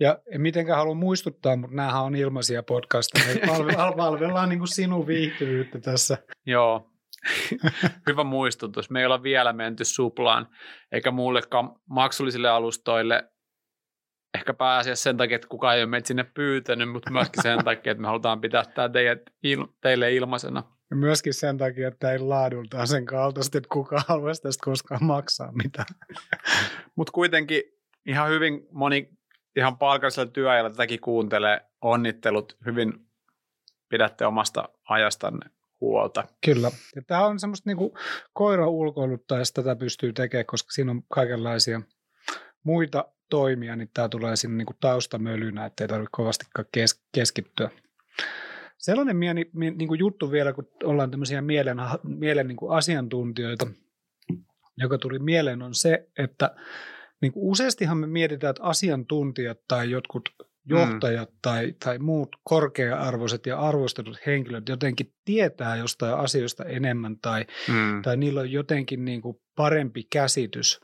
Ja 0.00 0.18
en 0.32 0.40
mitenkään 0.40 0.78
halua 0.78 0.94
muistuttaa, 0.94 1.56
mutta 1.56 1.76
näähän 1.76 2.02
on 2.02 2.14
ilmaisia 2.14 2.62
podcasteja. 2.62 3.46
Palvellaan 3.96 4.48
niin 4.48 4.58
kuin 4.58 4.68
sinun 4.68 5.06
viihtyvyyttä 5.06 5.80
tässä. 5.80 6.18
Joo, 6.46 6.90
Hyvä 8.06 8.24
muistutus. 8.24 8.90
Me 8.90 9.00
ei 9.00 9.06
olla 9.06 9.22
vielä 9.22 9.52
menty 9.52 9.84
suplaan, 9.84 10.48
eikä 10.92 11.10
muullekaan 11.10 11.70
maksullisille 11.90 12.48
alustoille. 12.48 13.24
Ehkä 14.34 14.54
pääasiassa 14.54 15.02
sen 15.02 15.16
takia, 15.16 15.36
että 15.36 15.48
kukaan 15.48 15.76
ei 15.76 15.82
ole 15.82 15.90
meitä 15.90 16.08
sinne 16.08 16.24
pyytänyt, 16.24 16.92
mutta 16.92 17.10
myöskin 17.10 17.42
sen 17.42 17.64
takia, 17.64 17.92
että 17.92 18.02
me 18.02 18.06
halutaan 18.06 18.40
pitää 18.40 18.64
tämä 18.74 18.88
teidät, 18.88 19.20
il, 19.42 19.66
teille 19.80 20.14
ilmaisena. 20.14 20.62
Ja 20.90 20.96
myöskin 20.96 21.34
sen 21.34 21.58
takia, 21.58 21.88
että 21.88 22.12
ei 22.12 22.18
laadultaan 22.18 22.88
sen 22.88 23.04
kaltaisesti, 23.04 23.58
että 23.58 23.68
kukaan 23.72 24.04
haluaisi 24.08 24.42
tästä 24.42 24.64
koskaan 24.64 25.04
maksaa 25.04 25.52
mitään. 25.52 25.86
mutta 26.96 27.12
kuitenkin 27.12 27.62
ihan 28.06 28.30
hyvin 28.30 28.66
moni 28.70 29.15
ihan 29.56 29.78
palkallisella 29.78 30.30
työajalla 30.30 30.70
tätäkin 30.70 31.00
kuuntelee. 31.00 31.60
Onnittelut, 31.80 32.56
hyvin 32.66 32.92
pidätte 33.88 34.26
omasta 34.26 34.68
ajastanne 34.88 35.50
huolta. 35.80 36.24
Kyllä. 36.44 36.70
Ja 36.96 37.02
tämä 37.06 37.26
on 37.26 37.40
semmoista 37.40 37.70
niin 37.70 37.90
koira 38.32 38.68
ulkoiluttaessa 38.68 39.54
tätä 39.54 39.76
pystyy 39.76 40.12
tekemään, 40.12 40.46
koska 40.46 40.70
siinä 40.70 40.90
on 40.90 41.02
kaikenlaisia 41.08 41.80
muita 42.62 43.04
toimia, 43.30 43.76
niin 43.76 43.90
tämä 43.94 44.08
tulee 44.08 44.36
sinne 44.36 44.64
niin 44.64 44.76
taustamölynä, 44.80 45.66
ettei 45.66 45.88
tarvitse 45.88 46.10
kovastikaan 46.12 46.66
kes- 46.72 47.02
keskittyä. 47.14 47.70
Sellainen 48.78 49.16
mieni, 49.16 49.50
niin 49.54 49.88
kuin 49.88 49.98
juttu 49.98 50.30
vielä, 50.30 50.52
kun 50.52 50.68
ollaan 50.84 51.10
tämmöisiä 51.10 51.42
mielen, 51.42 51.76
mielen 52.02 52.48
niin 52.48 52.56
kuin 52.56 52.76
asiantuntijoita, 52.76 53.66
joka 54.78 54.98
tuli 54.98 55.18
mieleen, 55.18 55.62
on 55.62 55.74
se, 55.74 56.08
että 56.18 56.54
niin 57.22 57.32
kuin 57.32 57.50
useastihan 57.50 57.98
me 57.98 58.06
mietitään, 58.06 58.50
että 58.50 58.62
asiantuntijat 58.62 59.58
tai 59.68 59.90
jotkut 59.90 60.28
johtajat 60.68 61.30
mm. 61.30 61.38
tai, 61.42 61.74
tai 61.84 61.98
muut 61.98 62.36
korkea-arvoiset 62.44 63.46
ja 63.46 63.58
arvostetut 63.58 64.18
henkilöt 64.26 64.68
jotenkin 64.68 65.12
tietää 65.24 65.76
jostain 65.76 66.14
asioista 66.14 66.64
enemmän 66.64 67.18
tai, 67.18 67.46
mm. 67.68 68.02
tai 68.02 68.16
niillä 68.16 68.40
on 68.40 68.52
jotenkin 68.52 69.04
niin 69.04 69.22
kuin 69.22 69.36
parempi 69.56 70.06
käsitys. 70.12 70.80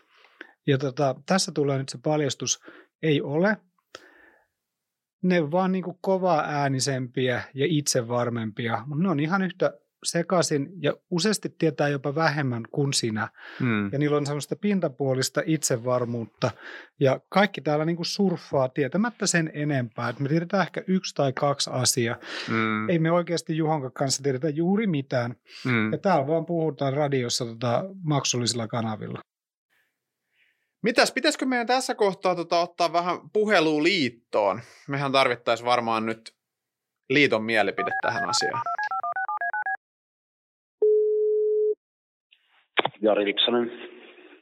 Ja 0.66 0.78
tota, 0.78 1.14
tässä 1.26 1.52
tulee 1.52 1.78
nyt 1.78 1.88
se 1.88 1.98
paljastus, 2.02 2.60
ei 3.02 3.22
ole. 3.22 3.56
Ne 5.22 5.50
vaan 5.50 5.72
niin 5.72 5.84
kuin 5.84 5.98
kovaa 6.00 6.44
äänisempiä 6.46 7.42
ja 7.54 7.66
itsevarmempia, 7.68 8.82
mutta 8.86 9.02
ne 9.02 9.10
on 9.10 9.20
ihan 9.20 9.42
yhtä 9.42 9.72
sekaisin 10.04 10.68
ja 10.80 10.92
useasti 11.10 11.48
tietää 11.58 11.88
jopa 11.88 12.14
vähemmän 12.14 12.62
kuin 12.70 12.92
sinä. 12.92 13.28
Mm. 13.60 13.92
Ja 13.92 13.98
niillä 13.98 14.16
on 14.16 14.26
semmoista 14.26 14.56
pintapuolista 14.56 15.42
itsevarmuutta 15.46 16.50
ja 17.00 17.20
kaikki 17.28 17.60
täällä 17.60 17.84
niin 17.84 17.96
kuin 17.96 18.06
surffaa 18.06 18.68
tietämättä 18.68 19.26
sen 19.26 19.50
enempää. 19.54 20.08
Et 20.08 20.20
me 20.20 20.28
tiedetään 20.28 20.62
ehkä 20.62 20.82
yksi 20.86 21.14
tai 21.14 21.32
kaksi 21.32 21.70
asiaa. 21.72 22.16
Mm. 22.48 22.88
Ei 22.88 22.98
me 22.98 23.12
oikeasti 23.12 23.56
Juhon 23.56 23.92
kanssa 23.92 24.22
tiedetä 24.22 24.48
juuri 24.48 24.86
mitään. 24.86 25.36
Mm. 25.64 25.92
Ja 25.92 25.98
täällä 25.98 26.26
vaan 26.26 26.46
puhutaan 26.46 26.92
radiossa 26.92 27.44
tota, 27.44 27.84
maksullisilla 28.04 28.68
kanavilla. 28.68 29.20
Mitäs, 30.82 31.12
pitäisikö 31.12 31.46
meidän 31.46 31.66
tässä 31.66 31.94
kohtaa 31.94 32.34
tota, 32.34 32.60
ottaa 32.60 32.92
vähän 32.92 33.18
puhelua 33.32 33.82
liittoon? 33.82 34.60
Mehän 34.88 35.12
tarvittaisiin 35.12 35.66
varmaan 35.66 36.06
nyt 36.06 36.34
liiton 37.10 37.44
mielipide 37.44 37.90
tähän 38.02 38.28
asiaan. 38.28 38.62
Jari 43.02 43.24
Lipsanen. 43.24 43.70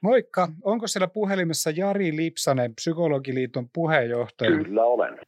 Moikka. 0.03 0.49
Onko 0.65 0.87
siellä 0.87 1.09
puhelimessa 1.09 1.71
Jari 1.71 2.17
Lipsanen, 2.17 2.75
Psykologiliiton 2.75 3.67
puheenjohtaja? 3.75 4.65
Kyllä 4.65 4.85
olen. 4.85 5.19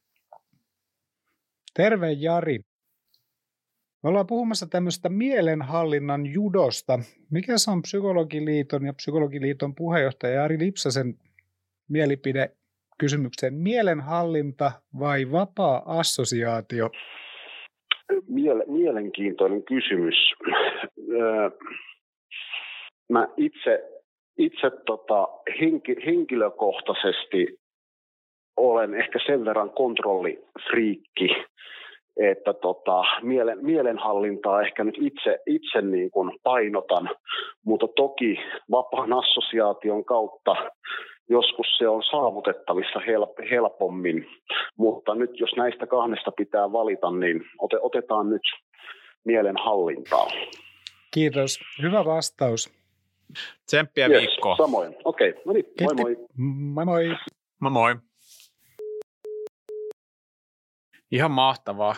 Terve 1.74 2.12
Jari. 2.12 2.58
Me 4.02 4.08
ollaan 4.08 4.26
puhumassa 4.26 4.66
tämmöistä 4.66 5.08
mielenhallinnan 5.08 6.26
judosta. 6.26 6.98
Mikä 7.30 7.58
se 7.58 7.70
on 7.70 7.82
Psykologiliiton 7.82 8.86
ja 8.86 8.92
Psykologiliiton 8.92 9.74
puheenjohtaja 9.74 10.34
Jari 10.34 10.58
Lipsasen 10.58 11.14
mielipide 11.88 12.50
kysymykseen? 12.98 13.54
Mielenhallinta 13.54 14.72
vai 14.98 15.30
vapaa 15.32 15.82
assosiaatio? 15.86 16.90
Miele- 18.12 18.64
mielenkiintoinen 18.66 19.62
kysymys 19.62 20.14
mä 23.12 23.28
itse, 23.36 23.82
itse 24.38 24.70
tota, 24.86 25.28
henki, 25.60 25.96
henkilökohtaisesti 26.06 27.46
olen 28.56 28.94
ehkä 28.94 29.18
sen 29.26 29.44
verran 29.44 29.70
kontrollifriikki, 29.70 31.28
että 32.16 32.52
tota, 32.52 33.02
mielen, 33.22 33.58
mielenhallintaa 33.62 34.62
ehkä 34.62 34.84
nyt 34.84 34.98
itse, 35.00 35.38
itse 35.46 35.82
niin 35.82 36.10
kuin 36.10 36.32
painotan, 36.42 37.10
mutta 37.66 37.86
toki 37.96 38.36
vapaan 38.70 39.12
assosiaation 39.12 40.04
kautta 40.04 40.56
joskus 41.28 41.66
se 41.78 41.88
on 41.88 42.02
saavutettavissa 42.02 43.00
help, 43.06 43.30
helpommin, 43.50 44.26
mutta 44.76 45.14
nyt 45.14 45.40
jos 45.40 45.50
näistä 45.56 45.86
kahdesta 45.86 46.32
pitää 46.32 46.72
valita, 46.72 47.10
niin 47.10 47.42
ote, 47.58 47.78
otetaan 47.80 48.30
nyt 48.30 48.42
mielenhallintaa. 49.24 50.26
Kiitos. 51.14 51.60
Hyvä 51.82 52.04
vastaus. 52.04 52.81
Tsemppiä 53.66 54.06
yes, 54.06 54.20
viikkoa. 54.20 54.56
Samoin. 54.56 54.96
Okei, 55.04 55.30
okay. 55.30 55.42
no 55.44 55.52
niin, 55.52 55.64
moi 55.80 55.94
moi. 55.94 56.16
Moi 56.36 56.84
moi. 56.84 57.16
Moi 57.60 57.70
moi. 57.70 57.96
Ihan 61.10 61.30
mahtavaa. 61.30 61.94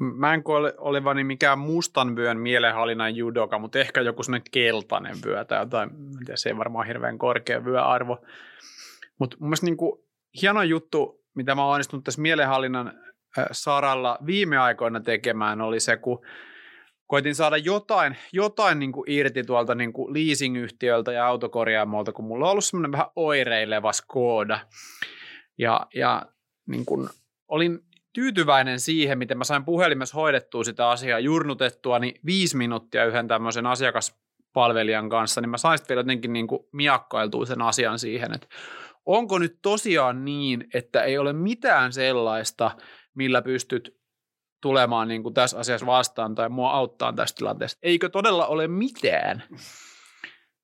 Mä 0.00 0.34
en 0.34 0.42
koe 0.42 0.74
olevani 0.78 1.24
mikään 1.24 1.58
mustan 1.58 2.16
vyön 2.16 2.38
mielenhallinnan 2.38 3.16
judoka, 3.16 3.58
mutta 3.58 3.78
ehkä 3.78 4.00
joku 4.00 4.22
sellainen 4.22 4.50
keltainen 4.50 5.16
vyö 5.24 5.44
tai 5.44 5.60
jotain, 5.60 5.90
se 6.34 6.48
ei 6.48 6.56
varmaan 6.56 6.86
hirveän 6.86 7.18
korkea 7.18 7.64
vyöarvo. 7.64 8.18
Mutta 9.18 9.36
mun 9.40 9.48
mielestä 9.48 9.66
niin 9.66 9.76
kuin, 9.76 10.00
hieno 10.42 10.62
juttu, 10.62 11.24
mitä 11.34 11.54
mä 11.54 11.64
oon 11.64 11.72
onnistunut 11.72 12.04
tässä 12.04 12.22
mielenhallinnan 12.22 12.92
saralla 13.52 14.18
viime 14.26 14.58
aikoina 14.58 15.00
tekemään, 15.00 15.60
oli 15.60 15.80
se, 15.80 15.96
kun 15.96 16.26
koitin 17.08 17.34
saada 17.34 17.56
jotain, 17.56 18.16
jotain 18.32 18.78
niin 18.78 18.92
kuin 18.92 19.10
irti 19.10 19.44
tuolta 19.44 19.74
niin 19.74 19.92
kuin 19.92 20.14
leasingyhtiöltä 20.14 21.12
ja 21.12 21.26
autokorjaamolta, 21.26 22.12
kun 22.12 22.24
mulla 22.24 22.46
on 22.46 22.50
ollut 22.50 22.64
semmoinen 22.64 22.92
vähän 22.92 23.06
oireileva 23.16 23.92
Skoda. 23.92 24.60
Ja, 25.58 25.86
ja 25.94 26.22
niin 26.66 26.84
kuin, 26.84 27.08
olin 27.48 27.78
tyytyväinen 28.12 28.80
siihen, 28.80 29.18
miten 29.18 29.38
mä 29.38 29.44
sain 29.44 29.64
puhelimessa 29.64 30.16
hoidettua 30.16 30.64
sitä 30.64 30.90
asiaa, 30.90 31.18
jurnutettua 31.18 31.98
niin 31.98 32.14
viisi 32.26 32.56
minuuttia 32.56 33.04
yhden 33.04 33.28
tämmöisen 33.28 33.66
asiakaspalvelijan 33.66 35.08
kanssa, 35.08 35.40
niin 35.40 35.50
mä 35.50 35.58
sain 35.58 35.78
vielä 35.88 36.00
jotenkin 36.00 36.32
niin 36.32 36.46
kuin 36.46 36.60
miakkailtua 36.72 37.46
sen 37.46 37.62
asian 37.62 37.98
siihen, 37.98 38.34
että 38.34 38.46
onko 39.06 39.38
nyt 39.38 39.58
tosiaan 39.62 40.24
niin, 40.24 40.64
että 40.74 41.02
ei 41.02 41.18
ole 41.18 41.32
mitään 41.32 41.92
sellaista, 41.92 42.70
millä 43.14 43.42
pystyt 43.42 43.97
tulemaan 44.60 45.08
niin 45.08 45.22
kuin 45.22 45.34
tässä 45.34 45.58
asiassa 45.58 45.86
vastaan 45.86 46.34
tai 46.34 46.48
mua 46.48 46.70
auttaa 46.70 47.12
tässä 47.12 47.36
tilanteessa. 47.36 47.78
Eikö 47.82 48.08
todella 48.08 48.46
ole 48.46 48.68
mitään? 48.68 49.42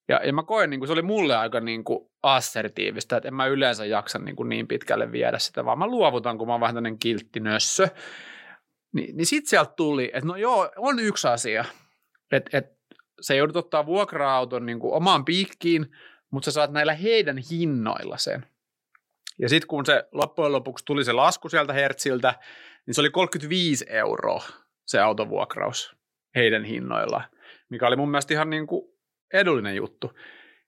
Ja, 0.08 0.20
ja 0.26 0.32
mä 0.32 0.42
koen, 0.42 0.70
niin 0.70 0.80
kuin 0.80 0.86
se 0.86 0.92
oli 0.92 1.02
mulle 1.02 1.36
aika 1.36 1.60
niin 1.60 1.84
kuin 1.84 2.10
assertiivista, 2.22 3.16
että 3.16 3.28
en 3.28 3.34
mä 3.34 3.46
yleensä 3.46 3.84
jaksa 3.84 4.18
niin, 4.18 4.36
kuin 4.36 4.48
niin 4.48 4.68
pitkälle 4.68 5.12
viedä 5.12 5.38
sitä, 5.38 5.64
vaan 5.64 5.78
mä 5.78 5.86
luovutan, 5.86 6.38
kun 6.38 6.46
mä 6.46 6.54
oon 6.54 6.60
vähän 6.60 6.74
tämmöinen 6.74 6.98
kilttinössö. 6.98 7.88
Ni, 8.92 9.12
niin 9.12 9.26
sit 9.26 9.46
sieltä 9.46 9.72
tuli, 9.76 10.10
että 10.14 10.26
no 10.26 10.36
joo, 10.36 10.70
on 10.76 10.98
yksi 10.98 11.28
asia, 11.28 11.64
että, 12.32 12.58
että 12.58 12.74
se 13.20 13.36
joudut 13.36 13.56
ottaa 13.56 13.86
vuokra-auton 13.86 14.66
niin 14.66 14.78
kuin 14.78 14.94
omaan 14.94 15.24
piikkiin, 15.24 15.86
mutta 16.30 16.44
sä 16.44 16.54
saat 16.54 16.72
näillä 16.72 16.94
heidän 16.94 17.38
hinnoilla 17.50 18.18
sen. 18.18 18.46
Ja 19.38 19.48
sitten 19.48 19.68
kun 19.68 19.86
se 19.86 20.04
loppujen 20.12 20.52
lopuksi 20.52 20.84
tuli 20.84 21.04
se 21.04 21.12
lasku 21.12 21.48
sieltä 21.48 21.72
Hertziltä, 21.72 22.34
niin 22.86 22.94
se 22.94 23.00
oli 23.00 23.10
35 23.10 23.86
euroa 23.88 24.42
se 24.86 25.00
autovuokraus 25.00 25.96
heidän 26.34 26.64
hinnoilla, 26.64 27.24
mikä 27.68 27.86
oli 27.86 27.96
mun 27.96 28.10
mielestä 28.10 28.34
ihan 28.34 28.50
niin 28.50 28.66
kuin 28.66 28.94
edullinen 29.32 29.76
juttu. 29.76 30.12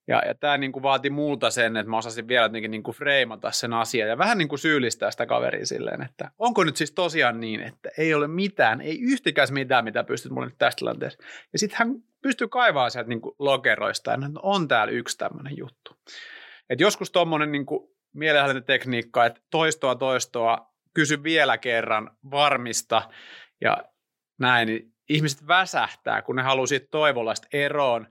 Ja, 0.08 0.22
ja 0.26 0.34
tämä 0.34 0.58
niin 0.58 0.72
kuin 0.72 0.82
vaati 0.82 1.10
multa 1.10 1.50
sen, 1.50 1.76
että 1.76 1.90
mä 1.90 1.98
osasin 1.98 2.28
vielä 2.28 2.44
jotenkin 2.44 2.70
niin 2.70 2.82
kuin 2.82 2.94
freimata 2.94 3.50
sen 3.50 3.72
asian 3.72 4.08
ja 4.08 4.18
vähän 4.18 4.38
niin 4.38 4.48
kuin 4.48 4.58
syyllistää 4.58 5.10
sitä 5.10 5.26
kaveria 5.26 5.66
silleen, 5.66 6.02
että 6.02 6.30
onko 6.38 6.64
nyt 6.64 6.76
siis 6.76 6.92
tosiaan 6.92 7.40
niin, 7.40 7.60
että 7.60 7.90
ei 7.98 8.14
ole 8.14 8.28
mitään, 8.28 8.80
ei 8.80 9.00
yhtikäs 9.00 9.52
mitään, 9.52 9.84
mitä 9.84 10.04
pystyt 10.04 10.32
mulle 10.32 10.46
nyt 10.46 10.58
tästä 10.58 10.78
tilanteessa. 10.78 11.22
Ja 11.52 11.58
sitten 11.58 11.78
hän 11.78 11.94
pystyy 12.22 12.48
kaivaa 12.48 12.90
sieltä 12.90 13.08
niin 13.08 13.20
kuin 13.20 13.34
lokeroista 13.38 14.10
ja 14.10 14.18
on 14.42 14.68
täällä 14.68 14.92
yksi 14.92 15.18
tämmöinen 15.18 15.56
juttu. 15.56 15.96
Et 16.70 16.80
joskus 16.80 17.10
tuommoinen 17.10 17.52
niin 17.52 17.66
mielenhallintatekniikka, 18.18 19.26
että 19.26 19.40
toistoa 19.50 19.94
toistoa, 19.94 20.72
kysy 20.94 21.22
vielä 21.22 21.58
kerran, 21.58 22.10
varmista 22.30 23.02
ja 23.60 23.84
näin, 24.38 24.66
niin 24.66 24.92
ihmiset 25.08 25.46
väsähtää, 25.46 26.22
kun 26.22 26.36
ne 26.36 26.42
haluaa 26.42 26.66
siitä 26.66 26.86
toivolaista 26.90 27.48
eroon, 27.52 28.02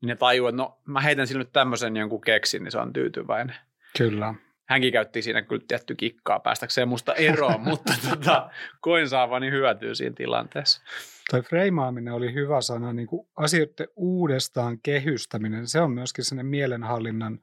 niin 0.00 0.08
ne 0.08 0.16
tajuu, 0.16 0.46
että 0.46 0.62
no 0.62 0.80
mä 0.86 1.00
heitän 1.00 1.26
sille 1.26 1.38
nyt 1.38 1.52
tämmöisen 1.52 1.96
jonkun 1.96 2.20
keksin, 2.20 2.64
niin 2.64 2.72
se 2.72 2.78
on 2.78 2.92
tyytyväinen. 2.92 3.56
Kyllä. 3.98 4.34
Hänkin 4.68 4.92
käytti 4.92 5.22
siinä 5.22 5.42
kyllä 5.42 5.64
tietty 5.68 5.94
kikkaa 5.94 6.40
päästäkseen 6.40 6.88
musta 6.88 7.14
eroon, 7.14 7.60
mutta 7.70 7.92
tota, 8.10 8.50
koin 8.80 9.08
saavani 9.08 9.50
hyötyä 9.50 9.94
siinä 9.94 10.14
tilanteessa. 10.14 10.82
Toi 11.30 11.42
freimaaminen 11.42 12.14
oli 12.14 12.34
hyvä 12.34 12.60
sana, 12.60 12.92
niin 12.92 13.06
kuin 13.06 13.26
asioiden 13.36 13.88
uudestaan 13.96 14.78
kehystäminen, 14.82 15.68
se 15.68 15.80
on 15.80 15.90
myöskin 15.90 16.24
sellainen 16.24 16.46
mielenhallinnan 16.46 17.40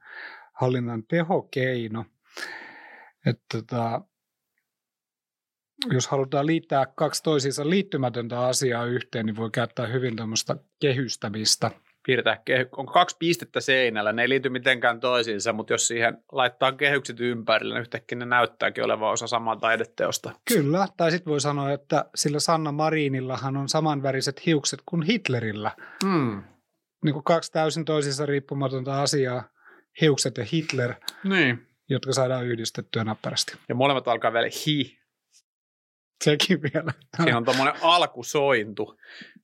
hallinnan 0.60 1.02
tehokeino. 1.06 2.04
Että 3.26 3.44
tota, 3.52 4.00
jos 5.90 6.08
halutaan 6.08 6.46
liittää 6.46 6.86
kaksi 6.86 7.22
toisiinsa 7.22 7.70
liittymätöntä 7.70 8.40
asiaa 8.40 8.84
yhteen, 8.84 9.26
niin 9.26 9.36
voi 9.36 9.50
käyttää 9.50 9.86
hyvin 9.86 10.16
tämmöistä 10.16 10.56
kehystämistä. 10.80 11.70
Piirtää 12.06 12.42
kehy- 12.44 12.68
on 12.76 12.86
kaksi 12.86 13.16
pistettä 13.18 13.60
seinällä, 13.60 14.12
ne 14.12 14.22
ei 14.22 14.28
liity 14.28 14.48
mitenkään 14.48 15.00
toisiinsa, 15.00 15.52
mutta 15.52 15.72
jos 15.72 15.86
siihen 15.86 16.18
laittaa 16.32 16.72
kehykset 16.72 17.20
ympärille, 17.20 17.74
niin 17.74 17.80
yhtäkkiä 17.80 18.18
ne 18.18 18.26
näyttääkin 18.26 18.84
olevan 18.84 19.12
osa 19.12 19.26
samaa 19.26 19.56
taideteosta. 19.56 20.32
Kyllä, 20.48 20.88
tai 20.96 21.10
sitten 21.10 21.30
voi 21.30 21.40
sanoa, 21.40 21.72
että 21.72 22.04
sillä 22.14 22.40
Sanna 22.40 22.72
Marinillahan 22.72 23.56
on 23.56 23.68
samanväriset 23.68 24.46
hiukset 24.46 24.80
kuin 24.86 25.02
Hitlerillä. 25.02 25.70
Mm. 26.04 26.42
Niin 27.04 27.12
kuin 27.12 27.24
kaksi 27.24 27.52
täysin 27.52 27.84
toisissa 27.84 28.26
riippumatonta 28.26 29.02
asiaa, 29.02 29.44
hiukset 30.00 30.38
ja 30.38 30.44
Hitler, 30.52 30.94
niin. 31.24 31.66
jotka 31.88 32.12
saadaan 32.12 32.46
yhdistettyä 32.46 33.04
näppärästi. 33.04 33.52
Ja 33.68 33.74
molemmat 33.74 34.08
alkaa 34.08 34.32
vielä 34.32 34.48
hi. 34.66 34.98
Sekin 36.24 36.62
vielä. 36.62 36.92
Siinä 37.16 37.36
on 37.36 37.44
tuommoinen 37.44 37.74
alkusointu. 37.82 39.00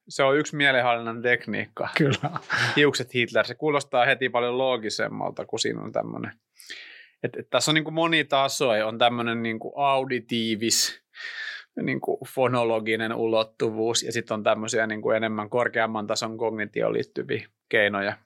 Se 0.08 0.22
on 0.22 0.38
yksi 0.38 0.56
mielenhallinnan 0.56 1.22
tekniikka. 1.22 1.88
Kyllä. 1.98 2.30
Hiukset 2.76 3.14
Hitler. 3.14 3.46
Se 3.46 3.54
kuulostaa 3.54 4.04
heti 4.04 4.28
paljon 4.28 4.58
loogisemmalta, 4.58 5.46
kun 5.46 5.58
siinä 5.58 5.82
on 5.82 5.92
tämmöinen. 5.92 6.32
Et, 7.22 7.36
et 7.36 7.50
tässä 7.50 7.70
on 7.70 7.74
niin 7.74 7.92
moni 7.92 8.24
tasoja. 8.24 8.86
On 8.86 8.98
tämmöinen 8.98 9.42
niin 9.42 9.58
auditiivis, 9.76 11.02
niin 11.82 12.00
kuin 12.00 12.18
fonologinen 12.34 13.14
ulottuvuus 13.14 14.02
ja 14.02 14.12
sitten 14.12 14.34
on 14.34 14.42
tämmöisiä 14.42 14.86
niin 14.86 15.02
kuin 15.02 15.16
enemmän 15.16 15.50
korkeamman 15.50 16.06
tason 16.06 16.38
kognitioon 16.38 16.92
liittyviä 16.92 17.48
keinoja. 17.68 18.16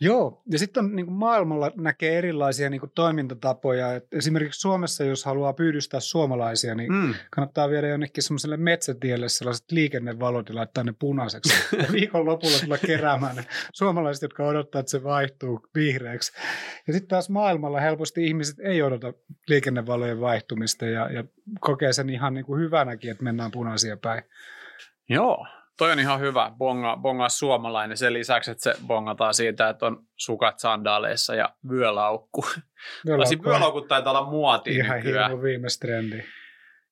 Joo, 0.00 0.42
ja 0.50 0.58
sitten 0.58 0.84
on 0.84 0.96
niin 0.96 1.06
kuin 1.06 1.16
maailmalla 1.16 1.70
näkee 1.76 2.18
erilaisia 2.18 2.70
niin 2.70 2.80
kuin 2.80 2.92
toimintatapoja. 2.94 3.94
Et 3.94 4.14
esimerkiksi 4.14 4.60
Suomessa, 4.60 5.04
jos 5.04 5.24
haluaa 5.24 5.52
pyydystää 5.52 6.00
suomalaisia, 6.00 6.74
niin 6.74 6.92
mm. 6.92 7.14
kannattaa 7.30 7.70
viedä 7.70 7.88
jonnekin 7.88 8.22
semmoiselle 8.22 8.56
metsätielle 8.56 9.28
sellaiset 9.28 9.72
liikennevalot 9.72 10.48
ja 10.48 10.54
laittaa 10.54 10.84
ne 10.84 10.94
punaiseksi. 10.98 11.76
ja 11.78 11.86
viikon 11.92 12.26
lopulla 12.26 12.58
tulla 12.64 12.78
keräämään 12.78 13.36
ne 13.36 13.44
suomalaiset, 13.72 14.22
jotka 14.22 14.46
odottaa, 14.46 14.80
että 14.80 14.90
se 14.90 15.04
vaihtuu 15.04 15.60
vihreäksi. 15.74 16.32
Ja 16.86 16.92
sitten 16.92 17.08
taas 17.08 17.30
maailmalla 17.30 17.80
helposti 17.80 18.26
ihmiset 18.26 18.60
ei 18.60 18.82
odota 18.82 19.12
liikennevalojen 19.48 20.20
vaihtumista 20.20 20.86
ja, 20.86 21.12
ja 21.12 21.24
kokee 21.60 21.92
sen 21.92 22.10
ihan 22.10 22.34
niin 22.34 22.44
kuin 22.44 22.60
hyvänäkin, 22.60 23.10
että 23.10 23.24
mennään 23.24 23.50
punaisia 23.50 23.96
päin. 23.96 24.22
Joo, 25.08 25.46
toi 25.82 25.92
on 25.92 26.00
ihan 26.00 26.20
hyvä, 26.20 26.52
bonga, 26.58 26.96
bonga 26.96 27.28
suomalainen 27.28 27.96
sen 27.96 28.12
lisäksi, 28.12 28.50
että 28.50 28.62
se 28.62 28.74
bongataan 28.86 29.34
siitä, 29.34 29.68
että 29.68 29.86
on 29.86 30.06
sukat 30.16 30.58
sandaaleissa 30.58 31.34
ja 31.34 31.48
vyölaukku. 31.70 32.44
Vyölaukku. 33.06 33.44
vyölaukut 33.44 33.88
taitaa 33.88 34.12
olla 34.12 34.30
muotiin 34.30 34.84
Ihan 34.84 35.02
hirveän 35.02 35.42
viimeistä 35.42 35.86
trendi. 35.86 36.22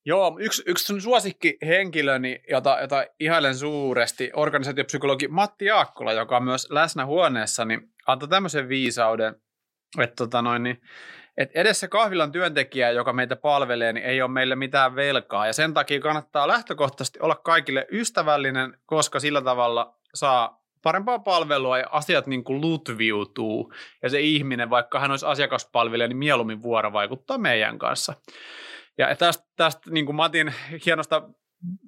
Joo, 0.05 0.38
yksi, 0.40 0.62
yksi 0.66 1.00
suosikkihenkilöni, 1.00 2.42
jota, 2.50 2.79
jota 2.81 3.05
ihailen 3.20 3.55
suuresti, 3.55 4.31
organisaatiopsykologi 4.35 5.29
Matti 5.29 5.64
Jaakkola, 5.64 6.12
joka 6.12 6.37
on 6.37 6.44
myös 6.44 6.70
läsnä 6.70 7.07
huoneessa, 7.07 7.64
niin 7.64 7.81
antoi 8.07 8.29
tämmöisen 8.29 8.68
viisauden, 8.68 9.35
että 10.00 10.16
tota 10.16 10.42
noin, 10.42 10.62
niin 10.62 10.81
että 11.40 11.61
edessä 11.61 11.88
kahvilan 11.88 12.33
työntekijä, 12.33 12.90
joka 12.90 13.12
meitä 13.12 13.37
palvelee, 13.37 13.92
niin 13.92 14.07
ei 14.07 14.22
ole 14.22 14.31
meille 14.31 14.57
mitään 14.57 14.96
velkaa. 14.96 15.46
Ja 15.46 15.53
sen 15.53 15.74
takia 15.74 16.00
kannattaa 16.00 16.48
lähtökohtaisesti 16.48 17.18
olla 17.22 17.35
kaikille 17.35 17.87
ystävällinen, 17.92 18.79
koska 18.87 19.20
sillä 19.20 19.42
tavalla 19.42 19.94
saa 20.14 20.61
parempaa 20.83 21.18
palvelua 21.18 21.79
ja 21.79 21.87
asiat 21.90 22.26
niin 22.26 22.44
kuin 22.44 22.61
lutviutuu. 22.61 23.72
Ja 24.03 24.09
se 24.11 24.20
ihminen, 24.20 24.70
vaikka 24.70 25.00
hän 25.00 25.11
olisi 25.11 25.26
asiakaspalvelija, 25.26 26.09
niin 26.09 26.16
mieluummin 26.16 26.62
vuorovaikuttaa 26.62 27.38
meidän 27.38 27.79
kanssa. 27.79 28.14
Ja 28.98 29.16
tästä, 29.16 29.44
tästä 29.57 29.90
niin 29.90 30.07
kuin 30.07 30.16
Matin 30.16 30.55
hienosta 30.87 31.22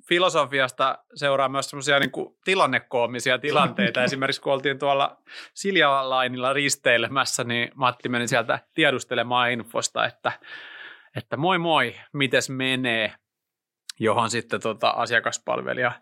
filosofiasta 0.08 0.98
seuraa 1.14 1.48
myös 1.48 1.70
semmoisia 1.70 1.98
niin 1.98 2.10
tilannekoomisia 2.44 3.38
tilanteita. 3.38 4.04
Esimerkiksi 4.04 4.40
kun 4.40 4.52
oltiin 4.52 4.78
tuolla 4.78 5.22
Siljalainilla 5.54 6.52
risteilemässä, 6.52 7.44
niin 7.44 7.70
Matti 7.74 8.08
meni 8.08 8.28
sieltä 8.28 8.58
tiedustelemaan 8.74 9.50
infosta, 9.50 10.06
että, 10.06 10.32
että 11.16 11.36
moi 11.36 11.58
moi, 11.58 11.94
mites 12.12 12.50
menee, 12.50 13.14
johon 14.00 14.30
sitten 14.30 14.60
tota 14.60 14.90
asiakaspalvelija 14.90 15.92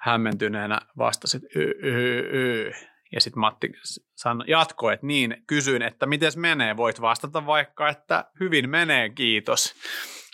hämmentyneenä 0.00 0.80
vastasi, 0.98 1.36
että 1.36 1.48
y, 1.58 1.62
y, 1.82 2.18
y. 2.18 2.72
Ja 3.12 3.20
sitten 3.20 3.40
Matti 3.40 3.72
sanoi, 4.14 4.44
jatkoi, 4.48 4.94
että 4.94 5.06
niin, 5.06 5.42
kysyin, 5.46 5.82
että 5.82 6.06
miten 6.06 6.32
menee, 6.36 6.76
voit 6.76 7.00
vastata 7.00 7.46
vaikka, 7.46 7.88
että 7.88 8.24
hyvin 8.40 8.70
menee, 8.70 9.08
kiitos. 9.08 9.74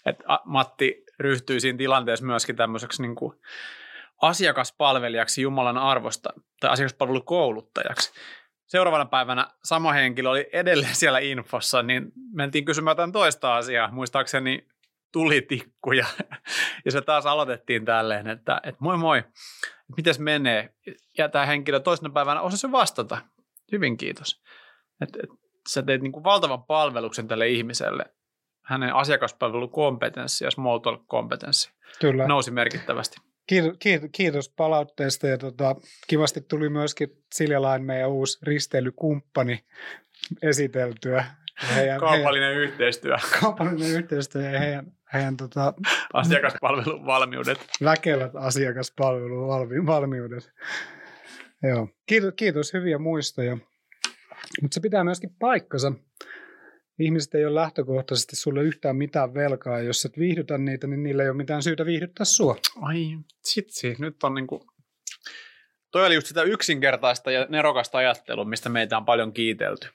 Et 0.07 0.16
Matti 0.44 1.05
ryhtyy 1.22 1.61
siinä 1.61 1.78
tilanteessa 1.78 2.26
myöskin 2.26 2.56
tämmöiseksi 2.56 3.02
niin 3.02 3.14
kuin 3.14 3.38
asiakaspalvelijaksi 4.22 5.42
Jumalan 5.42 5.78
arvosta 5.78 6.30
tai 6.61 6.70
asiakaspalvelukouluttajaksi. 6.70 8.12
Seuraavana 8.66 9.04
päivänä 9.04 9.46
sama 9.64 9.92
henkilö 9.92 10.30
oli 10.30 10.48
edelleen 10.52 10.94
siellä 10.94 11.18
infossa, 11.18 11.82
niin 11.82 12.12
mentiin 12.32 12.64
kysymään 12.64 12.92
jotain 12.92 13.12
toista 13.12 13.56
asiaa, 13.56 13.90
muistaakseni 13.90 14.66
tulitikkuja. 15.12 16.06
Ja 16.85 16.92
se 16.92 17.00
taas 17.00 17.26
aloitettiin 17.26 17.85
tälleen, 17.85 18.28
että, 18.28 18.61
että 18.62 18.78
moi 18.78 18.96
moi, 18.96 19.22
miten 19.96 20.14
menee? 20.18 20.74
Ja 21.18 21.28
tämä 21.28 21.46
henkilö 21.46 21.80
toisena 21.80 22.11
päivänä 22.11 22.40
osasi 22.40 22.72
vastata. 22.72 23.18
Hyvin 23.72 23.96
kiitos. 23.96 24.42
Että, 25.00 25.18
että 25.22 25.37
sä 25.68 25.82
teet 25.82 26.02
niin 26.02 26.12
kuin 26.12 26.24
valtavan 26.24 26.64
palveluksen 26.64 27.28
tälle 27.28 27.48
ihmiselle 27.48 28.04
hänen 28.62 28.94
asiakaspalvelukompetenssi 28.94 30.44
ja 30.44 30.51
small 30.51 30.79
talk-kompetenssi 30.79 31.72
Kyllä. 32.01 32.27
nousi 32.27 32.51
merkittävästi. 32.51 33.16
Kiitos, 33.46 33.79
kiitos 34.12 34.48
palautteesta 34.48 35.27
ja 35.27 35.38
tota, 35.38 35.77
kivasti 36.07 36.40
tuli 36.40 36.68
myöskin 36.68 37.09
Siljalain 37.35 37.85
meidän 37.85 38.11
uusi 38.11 38.38
risteilykumppani 38.42 39.64
esiteltyä. 40.42 41.25
Heidän, 41.75 42.01
kaupallinen 42.01 42.48
heidän, 42.48 42.62
yhteistyö. 42.62 43.16
Kaupallinen 43.40 43.90
yhteistyö 43.90 44.42
ja 44.42 44.59
heidän, 44.59 44.92
heidän 45.12 45.37
tota, 45.37 45.75
asiakaspalvelun 46.12 47.07
valmiudet. 47.07 47.59
Väkevät 47.85 48.33
asiakaspalvelun 48.35 49.48
valmi, 49.48 49.87
valmiudet. 49.87 50.53
Joo. 51.62 51.88
Kiitos, 52.07 52.35
kiitos 52.37 52.72
hyviä 52.72 52.98
muistoja. 52.98 53.57
Mutta 54.62 54.75
se 54.75 54.81
pitää 54.81 55.05
myöskin 55.05 55.31
paikkansa 55.38 55.92
ihmiset 57.04 57.34
ei 57.34 57.44
ole 57.44 57.54
lähtökohtaisesti 57.54 58.36
sulle 58.36 58.62
yhtään 58.62 58.96
mitään 58.96 59.34
velkaa. 59.34 59.80
Jos 59.80 60.04
et 60.04 60.18
viihdytä 60.18 60.58
niitä, 60.58 60.86
niin 60.86 61.02
niillä 61.02 61.22
ei 61.22 61.28
ole 61.28 61.36
mitään 61.36 61.62
syytä 61.62 61.86
viihdyttää 61.86 62.24
sua. 62.24 62.56
Ai, 62.80 63.18
sitsi. 63.44 63.96
Nyt 63.98 64.24
on 64.24 64.34
niinku... 64.34 64.66
Toi 65.90 66.06
oli 66.06 66.14
just 66.14 66.26
sitä 66.26 66.42
yksinkertaista 66.42 67.30
ja 67.30 67.46
nerokasta 67.48 67.98
ajattelua, 67.98 68.44
mistä 68.44 68.68
meitä 68.68 68.96
on 68.96 69.04
paljon 69.04 69.32
kiitelty. 69.32 69.88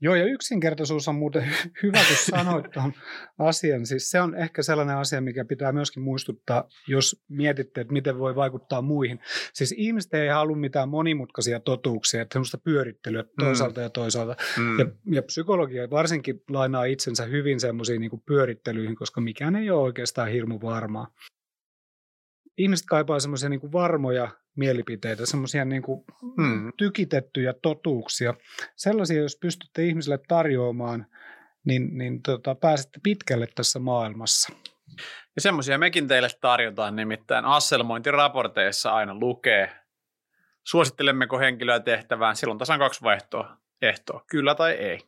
Joo, 0.00 0.14
ja 0.14 0.24
yksinkertaisuus 0.24 1.08
on 1.08 1.14
muuten 1.14 1.42
hyvä, 1.82 1.98
kun 1.98 2.16
sanoit 2.16 2.70
tuon 2.70 2.92
asian. 3.38 3.86
Siis 3.86 4.10
se 4.10 4.20
on 4.20 4.34
ehkä 4.34 4.62
sellainen 4.62 4.96
asia, 4.96 5.20
mikä 5.20 5.44
pitää 5.44 5.72
myöskin 5.72 6.02
muistuttaa, 6.02 6.68
jos 6.88 7.24
mietitte, 7.28 7.80
että 7.80 7.92
miten 7.92 8.18
voi 8.18 8.34
vaikuttaa 8.34 8.82
muihin. 8.82 9.20
Siis 9.52 9.74
ihmiset 9.76 10.14
ei 10.14 10.28
halua 10.28 10.56
mitään 10.56 10.88
monimutkaisia 10.88 11.60
totuuksia, 11.60 12.22
että 12.22 12.32
semmoista 12.32 12.58
pyörittelyä 12.58 13.22
mm. 13.22 13.28
toisaalta 13.38 13.80
mm. 13.80 13.82
ja 13.82 13.90
toisaalta. 13.90 14.36
Mm. 14.58 14.78
Ja, 14.78 14.86
ja 15.10 15.22
psykologia 15.22 15.90
varsinkin 15.90 16.42
lainaa 16.48 16.84
itsensä 16.84 17.24
hyvin 17.24 17.60
semmoisiin 17.60 18.00
niin 18.00 18.22
pyörittelyihin, 18.26 18.96
koska 18.96 19.20
mikään 19.20 19.56
ei 19.56 19.70
ole 19.70 19.82
oikeastaan 19.82 20.28
hirmu 20.28 20.60
varmaa. 20.62 21.06
ihmiset 22.58 22.86
kaipaa 22.86 23.20
semmoisia 23.20 23.48
niin 23.48 23.72
varmoja 23.72 24.28
mielipiteitä, 24.56 25.26
semmoisia 25.26 25.64
niin 25.64 25.82
hmm. 26.36 26.72
tykitettyjä 26.76 27.54
totuuksia. 27.62 28.34
Sellaisia, 28.76 29.22
jos 29.22 29.38
pystytte 29.40 29.84
ihmisille 29.84 30.18
tarjoamaan, 30.28 31.06
niin, 31.64 31.98
niin 31.98 32.22
tota, 32.22 32.54
pääsette 32.54 33.00
pitkälle 33.02 33.46
tässä 33.54 33.78
maailmassa. 33.78 34.52
Ja 35.36 35.40
semmoisia 35.40 35.78
mekin 35.78 36.08
teille 36.08 36.28
tarjotaan, 36.40 36.96
nimittäin 36.96 37.44
asselmointiraporteissa 37.44 38.90
aina 38.90 39.14
lukee, 39.14 39.72
suosittelemmeko 40.64 41.38
henkilöä 41.38 41.80
tehtävään, 41.80 42.36
silloin 42.36 42.58
tasan 42.58 42.78
kaksi 42.78 43.02
vaihtoa, 43.02 43.56
ehtoa, 43.82 44.24
kyllä 44.30 44.54
tai 44.54 44.72
ei. 44.72 44.98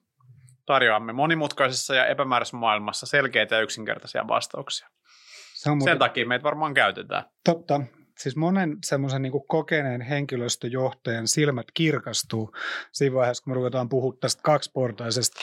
Tarjoamme 0.67 1.13
monimutkaisessa 1.13 1.95
ja 1.95 2.07
epämääräisessä 2.07 2.57
maailmassa 2.57 3.07
selkeitä 3.07 3.55
ja 3.55 3.61
yksinkertaisia 3.61 4.29
vastauksia. 4.29 4.89
Se 5.55 5.71
on 5.71 5.79
muuten... 5.79 5.93
Sen 5.93 5.99
takia 5.99 6.27
meitä 6.27 6.43
varmaan 6.43 6.75
käytetään. 6.75 7.25
Totta. 7.45 7.81
Siis 8.19 8.37
monen 8.37 8.79
semmoisen 8.85 9.23
niin 9.23 9.33
kokeneen 9.49 10.01
henkilöstöjohtajan 10.01 11.29
silmät 11.29 11.67
kirkastuu 11.75 12.53
siinä 12.93 13.15
vaiheessa, 13.15 13.45
kun 13.45 13.51
me 13.51 13.55
ruvetaan 13.55 13.89
puhua 13.89 14.15
tästä 14.21 14.43
kaksiportaisesta 14.43 15.41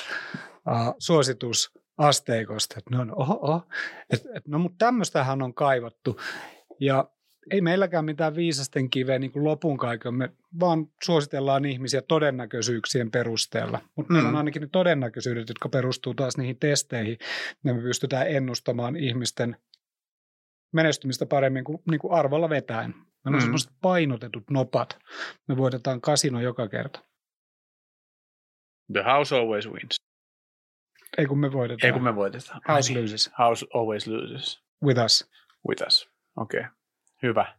uh, 0.47 0.95
suositusasteikosta. 0.99 2.75
Että 2.77 2.95
no, 2.95 3.15
oho, 3.15 3.39
oho. 3.41 3.61
Et, 4.09 4.23
et, 4.35 4.47
no 4.47 4.59
mutta 4.59 4.85
tämmöistähän 4.85 5.41
on 5.41 5.53
kaivattu. 5.53 6.19
Ja 6.79 7.09
ei 7.51 7.61
meilläkään 7.61 8.05
mitään 8.05 8.35
viisasten 8.35 8.89
kiveä 8.89 9.19
niin 9.19 9.31
lopun 9.35 9.77
kaiken, 9.77 10.13
me 10.13 10.31
vaan 10.59 10.87
suositellaan 11.03 11.65
ihmisiä 11.65 12.01
todennäköisyyksien 12.01 13.11
perusteella. 13.11 13.79
Mutta 13.95 14.13
mm. 14.13 14.13
meillä 14.13 14.27
on 14.27 14.33
mm. 14.33 14.37
ainakin 14.37 14.61
ne 14.61 14.69
todennäköisyydet, 14.71 15.49
jotka 15.49 15.69
perustuu 15.69 16.13
taas 16.13 16.37
niihin 16.37 16.59
testeihin, 16.59 17.17
ja 17.63 17.73
me 17.73 17.81
pystytään 17.81 18.27
ennustamaan 18.27 18.95
ihmisten 18.95 19.55
menestymistä 20.71 21.25
paremmin 21.25 21.63
kuin, 21.63 21.77
niin 21.89 21.99
kuin 21.99 22.13
arvolla 22.13 22.49
vetäen. 22.49 22.93
Meillä 22.93 23.05
on 23.25 23.33
mm. 23.33 23.41
semmoiset 23.41 23.71
painotetut 23.81 24.43
nopat. 24.49 24.99
Me 25.47 25.57
voitetaan 25.57 26.01
kasino 26.01 26.41
joka 26.41 26.67
kerta. 26.67 27.03
The 28.93 29.03
house 29.03 29.35
always 29.35 29.69
wins. 29.69 29.95
Ei 31.17 31.25
kun 31.25 31.39
me 31.39 31.51
voitetaan. 31.51 31.87
Ei 31.87 31.93
kun 31.93 32.03
me 32.03 32.15
voitetaan. 32.15 32.61
House 32.67 32.93
niin. 32.93 33.03
loses. 33.03 33.31
House 33.39 33.65
always 33.73 34.07
loses. 34.07 34.63
With 34.83 34.99
us. 35.05 35.31
With 35.67 35.87
us. 35.87 36.09
Okei. 36.37 36.59
Okay. 36.59 36.71
Hyvä. 37.23 37.57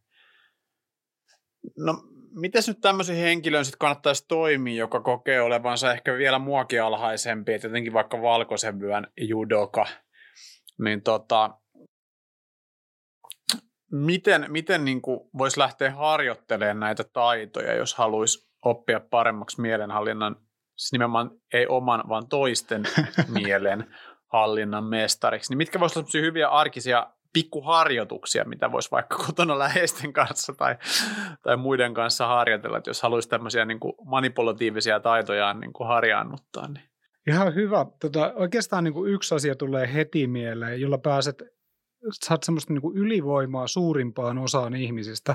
No, 1.79 2.03
miten 2.31 2.62
nyt 2.66 2.81
tämmöisen 2.81 3.16
henkilön 3.16 3.64
sitten 3.64 3.79
kannattaisi 3.79 4.25
toimia, 4.29 4.79
joka 4.79 5.01
kokee 5.01 5.40
olevansa 5.40 5.92
ehkä 5.92 6.14
vielä 6.14 6.38
muakin 6.38 6.83
alhaisempi, 6.83 7.53
että 7.53 7.66
jotenkin 7.66 7.92
vaikka 7.92 8.23
valkoisen 8.23 8.81
vyön 8.81 9.07
judoka, 9.21 9.87
niin 10.79 11.03
tota, 11.03 11.51
miten, 13.92 14.46
miten 14.49 14.85
niin 14.85 15.03
voisi 15.38 15.61
lähteä 15.61 15.90
harjoittelemaan 15.90 16.81
näitä 16.81 17.05
taitoja, 17.05 17.75
jos 17.75 17.94
haluaisi 17.94 18.49
oppia 18.64 19.01
paremmaksi 19.01 19.61
mielenhallinnan, 19.61 20.37
siis 20.77 20.92
nimenomaan 20.92 21.31
ei 21.53 21.66
oman, 21.66 22.05
vaan 22.09 22.29
toisten 22.29 22.83
mielenhallinnan 23.40 24.85
mestariksi, 24.85 25.53
niin 25.53 25.59
mitkä 25.59 25.81
voisivat 25.81 26.07
olla 26.14 26.25
hyviä 26.25 26.49
arkisia 26.49 27.07
pikkuharjoituksia, 27.33 28.44
mitä 28.44 28.72
voisi 28.72 28.90
vaikka 28.90 29.16
kotona 29.27 29.59
läheisten 29.59 30.12
kanssa 30.12 30.53
tai, 30.55 30.77
tai 31.42 31.57
muiden 31.57 31.94
kanssa 31.94 32.27
harjoitella, 32.27 32.79
että 32.79 32.90
jos 32.90 33.03
haluaisi 33.03 33.29
tämmöisiä 33.29 33.64
niin 33.64 33.81
kuin 33.81 33.92
manipulatiivisia 34.05 35.01
taitojaan 35.01 35.61
niin 35.61 35.72
kuin 35.72 35.87
harjaannuttaa. 35.88 36.68
Niin. 36.68 36.85
Ihan 37.27 37.55
hyvä. 37.55 37.87
Tota, 38.01 38.33
oikeastaan 38.35 38.85
niin 38.85 38.94
kuin 38.94 39.12
yksi 39.12 39.35
asia 39.35 39.55
tulee 39.55 39.94
heti 39.94 40.27
mieleen, 40.27 40.81
jolla 40.81 40.99
pääset, 40.99 41.42
saat 42.12 42.42
semmoista 42.42 42.73
niin 42.73 42.83
kuin 42.83 42.97
ylivoimaa 42.97 43.66
suurimpaan 43.66 44.38
osaan 44.38 44.77
ihmisistä. 44.77 45.35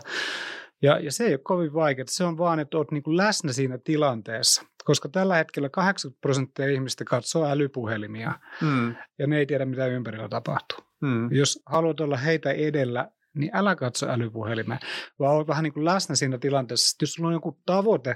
Ja, 0.82 1.00
ja 1.00 1.12
se 1.12 1.24
ei 1.24 1.34
ole 1.34 1.40
kovin 1.44 1.74
vaikeaa. 1.74 2.06
Se 2.10 2.24
on 2.24 2.38
vaan, 2.38 2.60
että 2.60 2.78
olet 2.78 2.92
niin 2.92 3.04
kuin 3.04 3.18
läsnä 3.18 3.54
siinä 3.54 3.78
tilanteessa. 3.78 4.64
Koska 4.84 5.10
tällä 5.10 5.36
hetkellä 5.36 5.70
80 5.70 6.22
prosenttia 6.22 6.68
ihmistä 6.68 7.04
katsoo 7.04 7.46
älypuhelimia 7.46 8.34
mm. 8.62 8.96
ja 9.20 9.28
ne 9.28 9.38
ei 9.38 9.46
tiedä, 9.46 9.66
mitä 9.66 9.88
ympärillä 9.88 10.30
tapahtuu. 10.30 10.80
Mm. 11.02 11.32
Jos 11.32 11.60
haluat 11.66 12.00
olla 12.00 12.18
heitä 12.18 12.52
edellä, 12.52 13.12
niin 13.34 13.52
älä 13.54 13.76
katso 13.76 14.10
älypuhelimea, 14.10 14.80
vaan 15.20 15.36
ole 15.36 15.48
vähän 15.48 15.64
niin 15.64 15.74
kuin 15.74 15.86
läsnä 15.86 16.16
siinä 16.16 16.38
tilanteessa. 16.38 16.90
Sitten 16.90 17.06
jos 17.06 17.14
sulla 17.14 17.28
on 17.28 17.34
joku 17.34 17.60
tavoite 17.66 18.16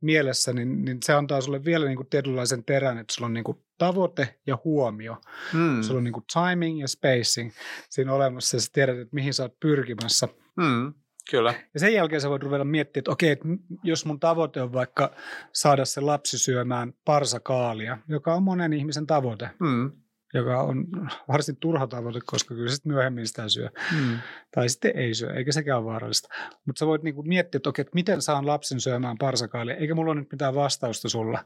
mielessä, 0.00 0.52
niin, 0.52 0.84
niin 0.84 0.98
se 1.04 1.12
antaa 1.12 1.40
sulle 1.40 1.64
vielä 1.64 1.86
niin 1.86 1.96
kuin 1.96 2.08
tietynlaisen 2.08 2.64
terän, 2.64 2.98
että 2.98 3.14
sulla 3.14 3.26
on 3.26 3.34
niin 3.34 3.44
kuin 3.44 3.58
tavoite 3.78 4.38
ja 4.46 4.58
huomio. 4.64 5.16
Mm. 5.52 5.82
Sulla 5.82 5.98
on 5.98 6.04
niin 6.04 6.12
kuin 6.12 6.24
timing 6.32 6.80
ja 6.80 6.88
spacing 6.88 7.52
siinä 7.90 8.12
olemassa 8.12 8.56
ja 8.56 8.60
sä 8.60 8.68
tiedät, 8.72 8.98
että 8.98 9.14
mihin 9.14 9.34
sä 9.34 9.42
oot 9.42 9.60
pyrkimässä. 9.60 10.28
Mm. 10.56 10.94
Kyllä. 11.30 11.54
Ja 11.74 11.80
sen 11.80 11.94
jälkeen 11.94 12.20
sä 12.20 12.30
voit 12.30 12.42
ruveta 12.42 12.64
miettimään, 12.64 13.00
että 13.00 13.10
okei, 13.10 13.30
että 13.30 13.48
jos 13.82 14.06
mun 14.06 14.20
tavoite 14.20 14.62
on 14.62 14.72
vaikka 14.72 15.14
saada 15.52 15.84
se 15.84 16.00
lapsi 16.00 16.38
syömään 16.38 16.92
parsakaalia, 17.04 17.98
joka 18.08 18.34
on 18.34 18.42
monen 18.42 18.72
ihmisen 18.72 19.06
tavoite, 19.06 19.50
mm. 19.60 19.92
Joka 20.34 20.62
on 20.62 20.86
varsin 21.28 21.56
turha 21.56 21.86
tavoite, 21.86 22.20
koska 22.26 22.54
kyllä 22.54 22.70
sitten 22.70 22.92
myöhemmin 22.92 23.26
sitä 23.26 23.48
syö. 23.48 23.70
Mm. 23.92 24.18
Tai 24.54 24.68
sitten 24.68 24.96
ei 24.96 25.14
syö, 25.14 25.34
eikä 25.34 25.52
sekään 25.52 25.78
ole 25.78 25.86
vaarallista. 25.86 26.28
Mutta 26.66 26.78
sä 26.78 26.86
voit 26.86 27.02
niinku 27.02 27.22
miettiä, 27.22 27.56
että 27.56 27.68
okei, 27.68 27.82
että 27.82 27.94
miten 27.94 28.22
saan 28.22 28.46
lapsen 28.46 28.80
syömään 28.80 29.16
parsakaalia, 29.18 29.76
eikä 29.76 29.94
mulla 29.94 30.12
ole 30.12 30.20
nyt 30.20 30.32
mitään 30.32 30.54
vastausta 30.54 31.08
sulla. 31.08 31.44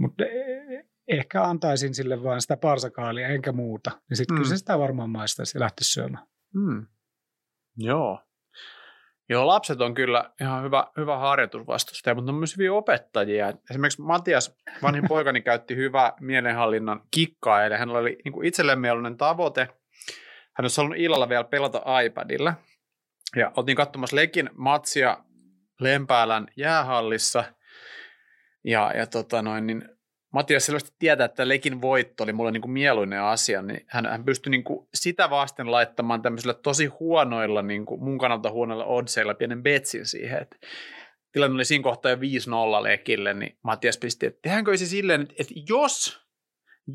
Mutta 0.00 0.24
e, 0.24 0.84
ehkä 1.08 1.44
antaisin 1.44 1.94
sille 1.94 2.22
vain 2.22 2.40
sitä 2.40 2.56
parsakaalia, 2.56 3.28
enkä 3.28 3.52
muuta. 3.52 3.90
Niin 4.10 4.16
sitten 4.16 4.34
mm. 4.34 4.38
kyllä 4.38 4.48
se 4.48 4.56
sitä 4.56 4.78
varmaan 4.78 5.10
maistaisi 5.10 5.56
ja 5.56 5.60
lähtisi 5.60 5.92
syömään. 5.92 6.26
Mm. 6.54 6.86
Joo. 7.76 8.25
Joo, 9.28 9.46
lapset 9.46 9.80
on 9.80 9.94
kyllä 9.94 10.30
ihan 10.40 10.64
hyvä, 10.64 10.86
hyvä 10.96 11.18
harjoitusvastustaja, 11.18 12.14
mutta 12.14 12.32
on 12.32 12.38
myös 12.38 12.56
hyviä 12.56 12.72
opettajia. 12.72 13.52
Esimerkiksi 13.70 14.02
Matias, 14.02 14.56
vanhin 14.82 15.08
poikani, 15.08 15.42
käytti 15.42 15.76
hyvää 15.76 16.12
mielenhallinnan 16.20 17.00
kikkaa, 17.10 17.64
eli 17.64 17.76
hän 17.76 17.90
oli 17.90 18.18
niin 18.24 18.44
itselleen 18.44 18.80
mieluinen 18.80 19.16
tavoite. 19.16 19.60
Hän 20.54 20.64
olisi 20.64 20.76
halunnut 20.76 21.00
illalla 21.00 21.28
vielä 21.28 21.44
pelata 21.44 22.00
iPadilla. 22.00 22.54
Ja 23.36 23.52
oltiin 23.56 23.76
katsomassa 23.76 24.16
Lekin 24.16 24.50
matsia 24.54 25.18
Lempäälän 25.80 26.46
jäähallissa. 26.56 27.44
Ja, 28.64 28.92
ja 28.94 29.06
tota 29.06 29.42
noin, 29.42 29.66
niin 29.66 29.95
Matias 30.32 30.66
selvästi 30.66 30.90
tietää, 30.98 31.24
että 31.24 31.48
Lekin 31.48 31.82
voitto 31.82 32.24
oli 32.24 32.32
mulle 32.32 32.50
niin 32.50 32.60
kuin 32.60 32.70
mieluinen 32.70 33.22
asia, 33.22 33.62
niin 33.62 33.84
hän, 33.86 34.06
hän 34.06 34.24
pystyi 34.24 34.50
niin 34.50 34.64
kuin 34.64 34.88
sitä 34.94 35.30
vasten 35.30 35.70
laittamaan 35.70 36.22
tämmöisillä 36.22 36.54
tosi 36.54 36.86
huonoilla, 36.86 37.62
niin 37.62 37.86
kuin 37.86 38.04
mun 38.04 38.18
kannalta 38.18 38.50
huonoilla 38.50 38.84
oddseilla 38.84 39.34
pienen 39.34 39.62
betsin 39.62 40.06
siihen, 40.06 40.42
että 40.42 40.56
tilanne 41.32 41.54
oli 41.54 41.64
siinä 41.64 41.82
kohtaa 41.82 42.10
jo 42.10 42.16
5-0 42.16 42.82
Lekille, 42.82 43.34
niin 43.34 43.58
Matias 43.62 43.98
pisti, 43.98 44.26
että 44.26 44.38
tehdäänkö 44.42 44.76
se 44.76 44.86
silleen, 44.86 45.20
että, 45.20 45.34
että 45.38 45.54
jos, 45.68 46.20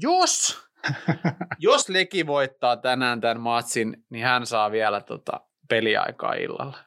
jos, 0.01 0.63
jos 1.59 1.89
Leki 1.89 2.27
voittaa 2.27 2.77
tänään 2.77 3.21
tämän 3.21 3.39
matsin, 3.39 3.97
niin 4.09 4.23
hän 4.25 4.45
saa 4.45 4.71
vielä 4.71 5.01
tota 5.01 5.41
peliaikaa 5.69 6.33
illalla. 6.33 6.77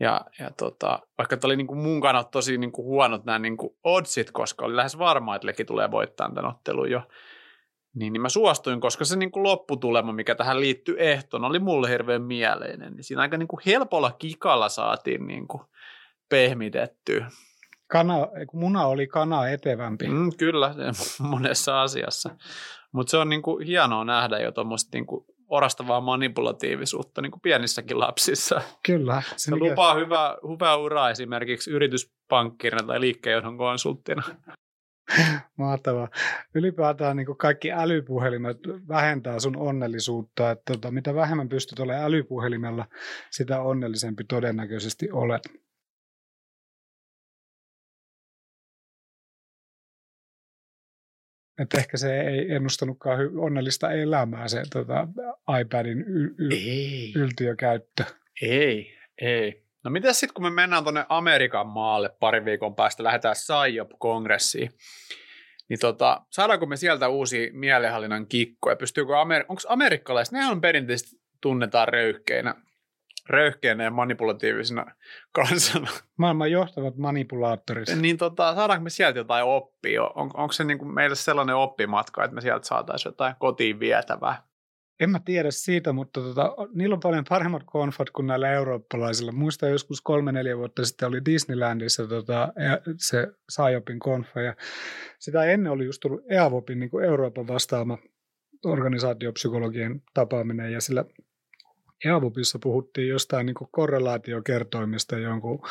Ja, 0.00 0.20
ja 0.38 0.50
tota, 0.50 0.98
vaikka 1.18 1.36
oli 1.44 1.56
niin 1.56 1.66
kuin 1.66 1.78
mun 1.78 2.00
kannalta 2.00 2.30
tosi 2.30 2.58
niin 2.58 2.72
kuin 2.72 2.86
huonot 2.86 3.24
nämä 3.24 3.38
niin 3.38 3.56
kuin 3.56 3.76
oddsit, 3.84 4.30
koska 4.30 4.64
oli 4.64 4.76
lähes 4.76 4.98
varma, 4.98 5.36
että 5.36 5.46
Leki 5.46 5.64
tulee 5.64 5.90
voittamaan 5.90 6.34
tämän 6.34 6.50
ottelun 6.50 6.90
jo, 6.90 7.02
niin, 7.94 8.12
niin 8.12 8.20
mä 8.20 8.28
suostuin, 8.28 8.80
koska 8.80 9.04
se 9.04 9.16
niin 9.16 9.30
kuin 9.30 9.42
lopputulema, 9.42 10.12
mikä 10.12 10.34
tähän 10.34 10.60
liittyy 10.60 10.96
ehtoon, 10.98 11.44
oli 11.44 11.58
mulle 11.58 11.90
hirveän 11.90 12.22
mieleinen. 12.22 12.92
Niin 12.92 13.04
siinä 13.04 13.22
aika 13.22 13.36
niin 13.36 13.48
kuin 13.48 13.60
helpolla 13.66 14.12
kikalla 14.12 14.68
saatiin 14.68 15.26
niin 15.26 15.48
kuin 15.48 15.62
pehmitettyä. 16.28 17.30
Kana, 17.86 18.14
muna 18.52 18.86
oli 18.86 19.06
kana 19.06 19.48
etevämpi. 19.48 20.08
Mm, 20.08 20.30
kyllä, 20.38 20.74
monessa 21.30 21.82
asiassa. 21.82 22.30
Mutta 22.92 23.10
se 23.10 23.16
on 23.16 23.28
niin 23.28 23.42
kuin 23.42 23.66
hienoa 23.66 24.04
nähdä 24.04 24.38
jo 24.38 24.52
tuommoista 24.52 24.90
niin 24.92 25.06
kuin 25.06 25.24
orastavaa 25.48 26.00
manipulatiivisuutta 26.00 27.22
niin 27.22 27.30
kuin 27.30 27.40
pienissäkin 27.40 28.00
lapsissa. 28.00 28.60
Kyllä. 28.86 29.22
Se, 29.26 29.34
se 29.36 29.56
lupaa 29.56 29.94
hyvää, 29.94 30.36
hyvää 30.52 30.76
uraa 30.76 31.10
esimerkiksi 31.10 31.70
yrityspankkirina 31.70 32.86
tai 32.86 33.00
liikkeenjohdon 33.00 33.58
konsulttina. 33.58 34.22
Mahtavaa. 35.58 36.08
Ylipäätään 36.54 37.16
niin 37.16 37.36
kaikki 37.38 37.72
älypuhelimet 37.72 38.58
vähentää 38.88 39.38
sun 39.38 39.56
onnellisuutta. 39.56 40.50
Että 40.50 40.72
tota, 40.72 40.90
mitä 40.90 41.14
vähemmän 41.14 41.48
pystyt 41.48 41.80
olemaan 41.80 42.04
älypuhelimella, 42.04 42.86
sitä 43.30 43.60
onnellisempi 43.60 44.24
todennäköisesti 44.24 45.10
olet. 45.12 45.42
Että 51.58 51.78
ehkä 51.78 51.96
se 51.96 52.20
ei 52.20 52.52
ennustanutkaan 52.52 53.38
onnellista 53.38 53.92
elämää 53.92 54.48
se 54.48 54.62
tota, 54.72 55.08
iPadin 55.60 56.00
y- 56.00 56.34
y- 56.38 56.48
ei. 56.52 57.12
yltiökäyttö. 57.16 58.04
Ei, 58.42 58.98
ei. 59.20 59.64
No 59.84 59.90
mitä 59.90 60.12
sitten, 60.12 60.34
kun 60.34 60.44
me 60.44 60.50
mennään 60.50 60.82
tuonne 60.82 61.06
Amerikan 61.08 61.66
maalle 61.66 62.10
pari 62.20 62.44
viikon 62.44 62.74
päästä, 62.74 63.04
lähdetään 63.04 63.36
SIOP-kongressiin, 63.36 64.70
niin 65.68 65.80
tota, 65.80 66.20
saadaanko 66.30 66.66
me 66.66 66.76
sieltä 66.76 67.08
uusi 67.08 67.50
mielenhallinnan 67.52 68.26
kikkoja? 68.26 68.76
Pystyykö 68.76 69.12
Amer- 69.12 69.44
onko 69.48 69.62
amerikkalaiset, 69.68 70.32
ne 70.32 70.46
on 70.46 70.60
perinteisesti 70.60 71.16
tunnetaan 71.40 71.88
röyhkeinä 71.88 72.54
röyhkeänä 73.28 73.84
ja 73.84 73.90
manipulatiivisena 73.90 74.86
kansana. 75.32 75.88
Maailman 76.16 76.50
johtavat 76.50 76.96
manipulaattorit. 76.96 77.88
Niin 78.00 78.18
tota, 78.18 78.54
saadaanko 78.54 78.84
me 78.84 78.90
sieltä 78.90 79.18
jotain 79.18 79.44
oppia? 79.44 80.02
On, 80.02 80.30
onko 80.34 80.52
se 80.52 80.64
niin 80.64 80.78
kuin 80.78 80.94
meille 80.94 81.16
sellainen 81.16 81.56
oppimatka, 81.56 82.24
että 82.24 82.34
me 82.34 82.40
sieltä 82.40 82.66
saataisiin 82.66 83.10
jotain 83.10 83.34
kotiin 83.38 83.80
vietävää? 83.80 84.42
En 85.00 85.10
mä 85.10 85.20
tiedä 85.24 85.50
siitä, 85.50 85.92
mutta 85.92 86.20
tota, 86.20 86.56
niillä 86.74 86.94
on 86.94 87.00
paljon 87.00 87.24
paremmat 87.28 87.62
konfat 87.66 88.10
kuin 88.10 88.26
näillä 88.26 88.50
eurooppalaisilla. 88.50 89.32
Muistan 89.32 89.70
joskus 89.70 90.00
kolme-neljä 90.00 90.58
vuotta 90.58 90.84
sitten 90.84 91.08
oli 91.08 91.24
Disneylandissa 91.24 92.06
tota, 92.06 92.52
se 92.96 93.28
Saajopin 93.48 93.98
konfa 93.98 94.40
ja 94.40 94.56
sitä 95.18 95.44
ennen 95.44 95.72
oli 95.72 95.84
just 95.84 96.00
tullut 96.00 96.22
EAVOPin 96.30 96.80
niin 96.80 97.04
Euroopan 97.04 97.46
vastaama 97.46 97.98
organisaatiopsykologien 98.64 100.02
tapaaminen 100.14 100.72
ja 100.72 100.80
sillä 100.80 101.04
EAVOPissa 102.04 102.58
puhuttiin 102.62 103.08
jostain 103.08 103.46
niin 103.46 103.54
korrelaatiokertoimista 103.70 105.18
jonkun 105.18 105.62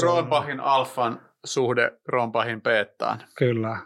Kronbachin 0.00 0.60
alfan 0.60 1.20
suhde 1.44 1.92
Kronbachin 2.04 2.62
beettaan. 2.62 3.22
Kyllä, 3.38 3.78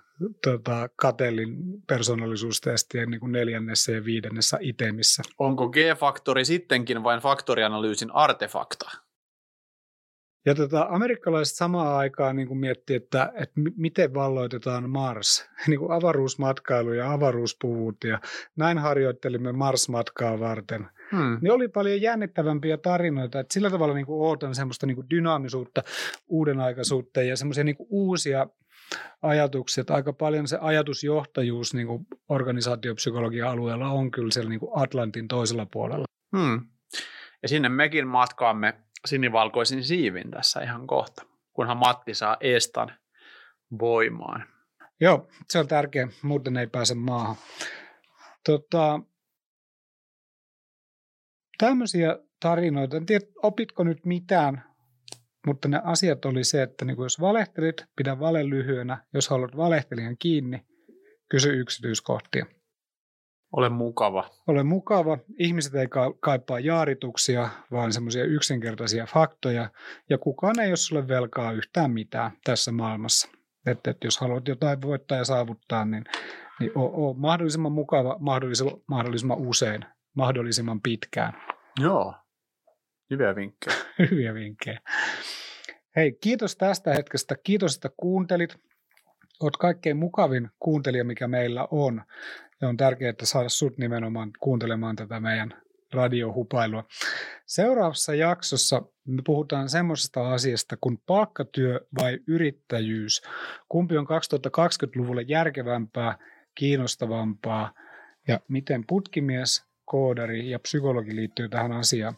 tota, 0.44 0.88
Katellin 0.96 1.56
persoonallisuustestien 1.86 3.10
niin 3.10 3.20
kuin 3.20 3.32
neljännessä 3.32 3.92
ja 3.92 4.04
viidennessä 4.04 4.58
itemissä. 4.60 5.22
Onko 5.38 5.68
G-faktori 5.68 6.44
sittenkin 6.44 7.02
vain 7.02 7.20
faktorianalyysin 7.20 8.10
artefakta? 8.14 8.90
Ja 10.46 10.54
tota, 10.54 10.86
amerikkalaiset 10.90 11.56
samaan 11.56 11.96
aikaan 11.96 12.36
niin 12.36 12.48
kuin 12.48 12.58
miettii, 12.58 12.96
että, 12.96 13.32
että 13.34 13.60
miten 13.76 14.14
valloitetaan 14.14 14.90
Mars, 14.90 15.48
niin 15.66 15.78
kuin 15.78 15.92
avaruusmatkailu 15.92 16.92
ja 16.92 17.12
avaruuspuvut 17.12 18.04
ja 18.04 18.20
näin 18.56 18.78
harjoittelimme 18.78 19.52
Mars-matkaa 19.52 20.40
varten. 20.40 20.86
Hmm. 21.12 21.38
Niin 21.40 21.52
oli 21.52 21.68
paljon 21.68 22.02
jännittävämpiä 22.02 22.76
tarinoita, 22.76 23.40
että 23.40 23.54
sillä 23.54 23.70
tavalla 23.70 23.94
niin 23.94 24.06
kuin 24.06 24.26
ootan 24.26 24.54
semmoista 24.54 24.86
niin 24.86 24.94
kuin 24.94 25.10
dynaamisuutta, 25.10 25.82
uudenaikaisuutta 26.28 27.22
ja 27.22 27.36
semmoisia 27.36 27.64
niin 27.64 27.76
kuin 27.76 27.86
uusia 27.90 28.46
ajatuksia, 29.22 29.80
että 29.80 29.94
aika 29.94 30.12
paljon 30.12 30.48
se 30.48 30.58
ajatusjohtajuus 30.60 31.74
niin 31.74 31.86
kuin 31.86 32.06
organisaatiopsykologian 32.28 33.50
alueella 33.50 33.90
on 33.90 34.10
kyllä 34.10 34.30
siellä 34.30 34.50
niin 34.50 34.60
kuin 34.60 34.70
Atlantin 34.74 35.28
toisella 35.28 35.66
puolella. 35.72 36.04
Hmm. 36.36 36.60
Ja 37.42 37.48
sinne 37.48 37.68
mekin 37.68 38.06
matkaamme 38.06 38.74
sinivalkoisin 39.06 39.84
siivin 39.84 40.30
tässä 40.30 40.60
ihan 40.60 40.86
kohta, 40.86 41.22
kunhan 41.52 41.76
Matti 41.76 42.14
saa 42.14 42.36
Estan 42.40 42.92
voimaan. 43.78 44.44
Joo, 45.00 45.28
se 45.48 45.58
on 45.58 45.68
tärkeä, 45.68 46.08
muuten 46.22 46.56
ei 46.56 46.66
pääse 46.66 46.94
maahan. 46.94 47.36
Tota, 48.44 49.00
tämmöisiä 51.58 52.18
tarinoita, 52.40 52.96
en 52.96 53.06
tiedä 53.06 53.24
opitko 53.42 53.84
nyt 53.84 54.06
mitään, 54.06 54.64
mutta 55.46 55.68
ne 55.68 55.80
asiat 55.84 56.24
oli 56.24 56.44
se, 56.44 56.62
että 56.62 56.84
niin 56.84 57.02
jos 57.02 57.20
valehtelit, 57.20 57.84
pidä 57.96 58.18
vale 58.18 58.48
lyhyenä, 58.48 59.04
jos 59.14 59.28
haluat 59.28 59.56
valehtelijan 59.56 60.16
kiinni, 60.18 60.66
kysy 61.28 61.60
yksityiskohtia. 61.60 62.46
Ole 63.52 63.68
mukava. 63.68 64.30
Ole 64.46 64.62
mukava. 64.62 65.18
Ihmiset 65.38 65.74
ei 65.74 65.86
kaipaa 66.20 66.60
jaarituksia, 66.60 67.48
vaan 67.72 67.92
semmoisia 67.92 68.24
yksinkertaisia 68.24 69.06
faktoja. 69.06 69.70
Ja 70.10 70.18
kukaan 70.18 70.60
ei 70.60 70.68
ole 70.68 70.76
sulle 70.76 71.08
velkaa 71.08 71.52
yhtään 71.52 71.90
mitään 71.90 72.30
tässä 72.44 72.72
maailmassa. 72.72 73.28
Että, 73.66 73.90
että 73.90 74.06
jos 74.06 74.18
haluat 74.18 74.48
jotain 74.48 74.82
voittaa 74.82 75.18
ja 75.18 75.24
saavuttaa, 75.24 75.84
niin, 75.84 76.04
niin 76.60 76.72
ole, 76.74 76.90
ole 76.92 77.16
mahdollisimman 77.18 77.72
mukava 77.72 78.16
mahdollisimman, 78.18 78.76
mahdollisimman 78.86 79.38
usein, 79.38 79.84
mahdollisimman 80.14 80.80
pitkään. 80.80 81.32
Joo, 81.80 82.14
hyviä 83.10 83.36
vinkkejä. 83.36 83.76
hyviä 84.10 84.34
vinkkejä. 84.34 84.80
Hei, 85.96 86.12
kiitos 86.12 86.56
tästä 86.56 86.94
hetkestä. 86.94 87.36
Kiitos, 87.44 87.74
että 87.74 87.90
kuuntelit. 87.96 88.56
Olet 89.40 89.56
kaikkein 89.56 89.96
mukavin 89.96 90.50
kuuntelija, 90.58 91.04
mikä 91.04 91.28
meillä 91.28 91.68
on. 91.70 92.02
Ja 92.60 92.68
on 92.68 92.76
tärkeää, 92.76 93.10
että 93.10 93.26
saada 93.26 93.48
sut 93.48 93.78
nimenomaan 93.78 94.30
kuuntelemaan 94.40 94.96
tätä 94.96 95.20
meidän 95.20 95.62
radiohupailua. 95.92 96.84
Seuraavassa 97.46 98.14
jaksossa 98.14 98.82
me 99.06 99.22
puhutaan 99.26 99.68
semmoisesta 99.68 100.32
asiasta 100.32 100.76
kuin 100.80 100.98
palkkatyö 101.06 101.80
vai 102.00 102.18
yrittäjyys. 102.26 103.22
Kumpi 103.68 103.96
on 103.96 104.06
2020-luvulle 104.06 105.22
järkevämpää, 105.22 106.18
kiinnostavampaa 106.54 107.72
ja 108.28 108.40
miten 108.48 108.84
putkimies, 108.86 109.64
koodari 109.84 110.50
ja 110.50 110.58
psykologi 110.58 111.16
liittyy 111.16 111.48
tähän 111.48 111.72
asiaan. 111.72 112.16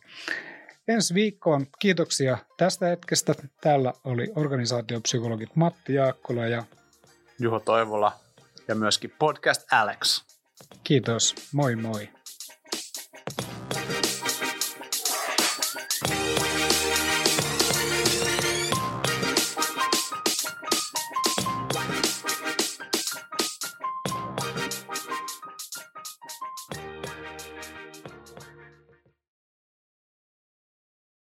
Ensi 0.88 1.14
viikkoon 1.14 1.66
kiitoksia 1.79 2.38
tästä 2.57 2.87
hetkestä. 2.87 3.35
Täällä 3.61 3.92
oli 4.05 4.33
organisaatiopsykologit 4.37 5.57
Matti 5.57 5.94
Jaakkola 5.94 6.46
ja 6.46 6.64
Juho 7.38 7.61
Toivola 7.61 8.12
ja 8.68 8.74
myöskin 8.74 9.12
Podcast 9.18 9.72
Alex. 9.72 10.30
Kiitos, 10.85 11.35
moi 11.53 11.75
moi. 11.77 12.09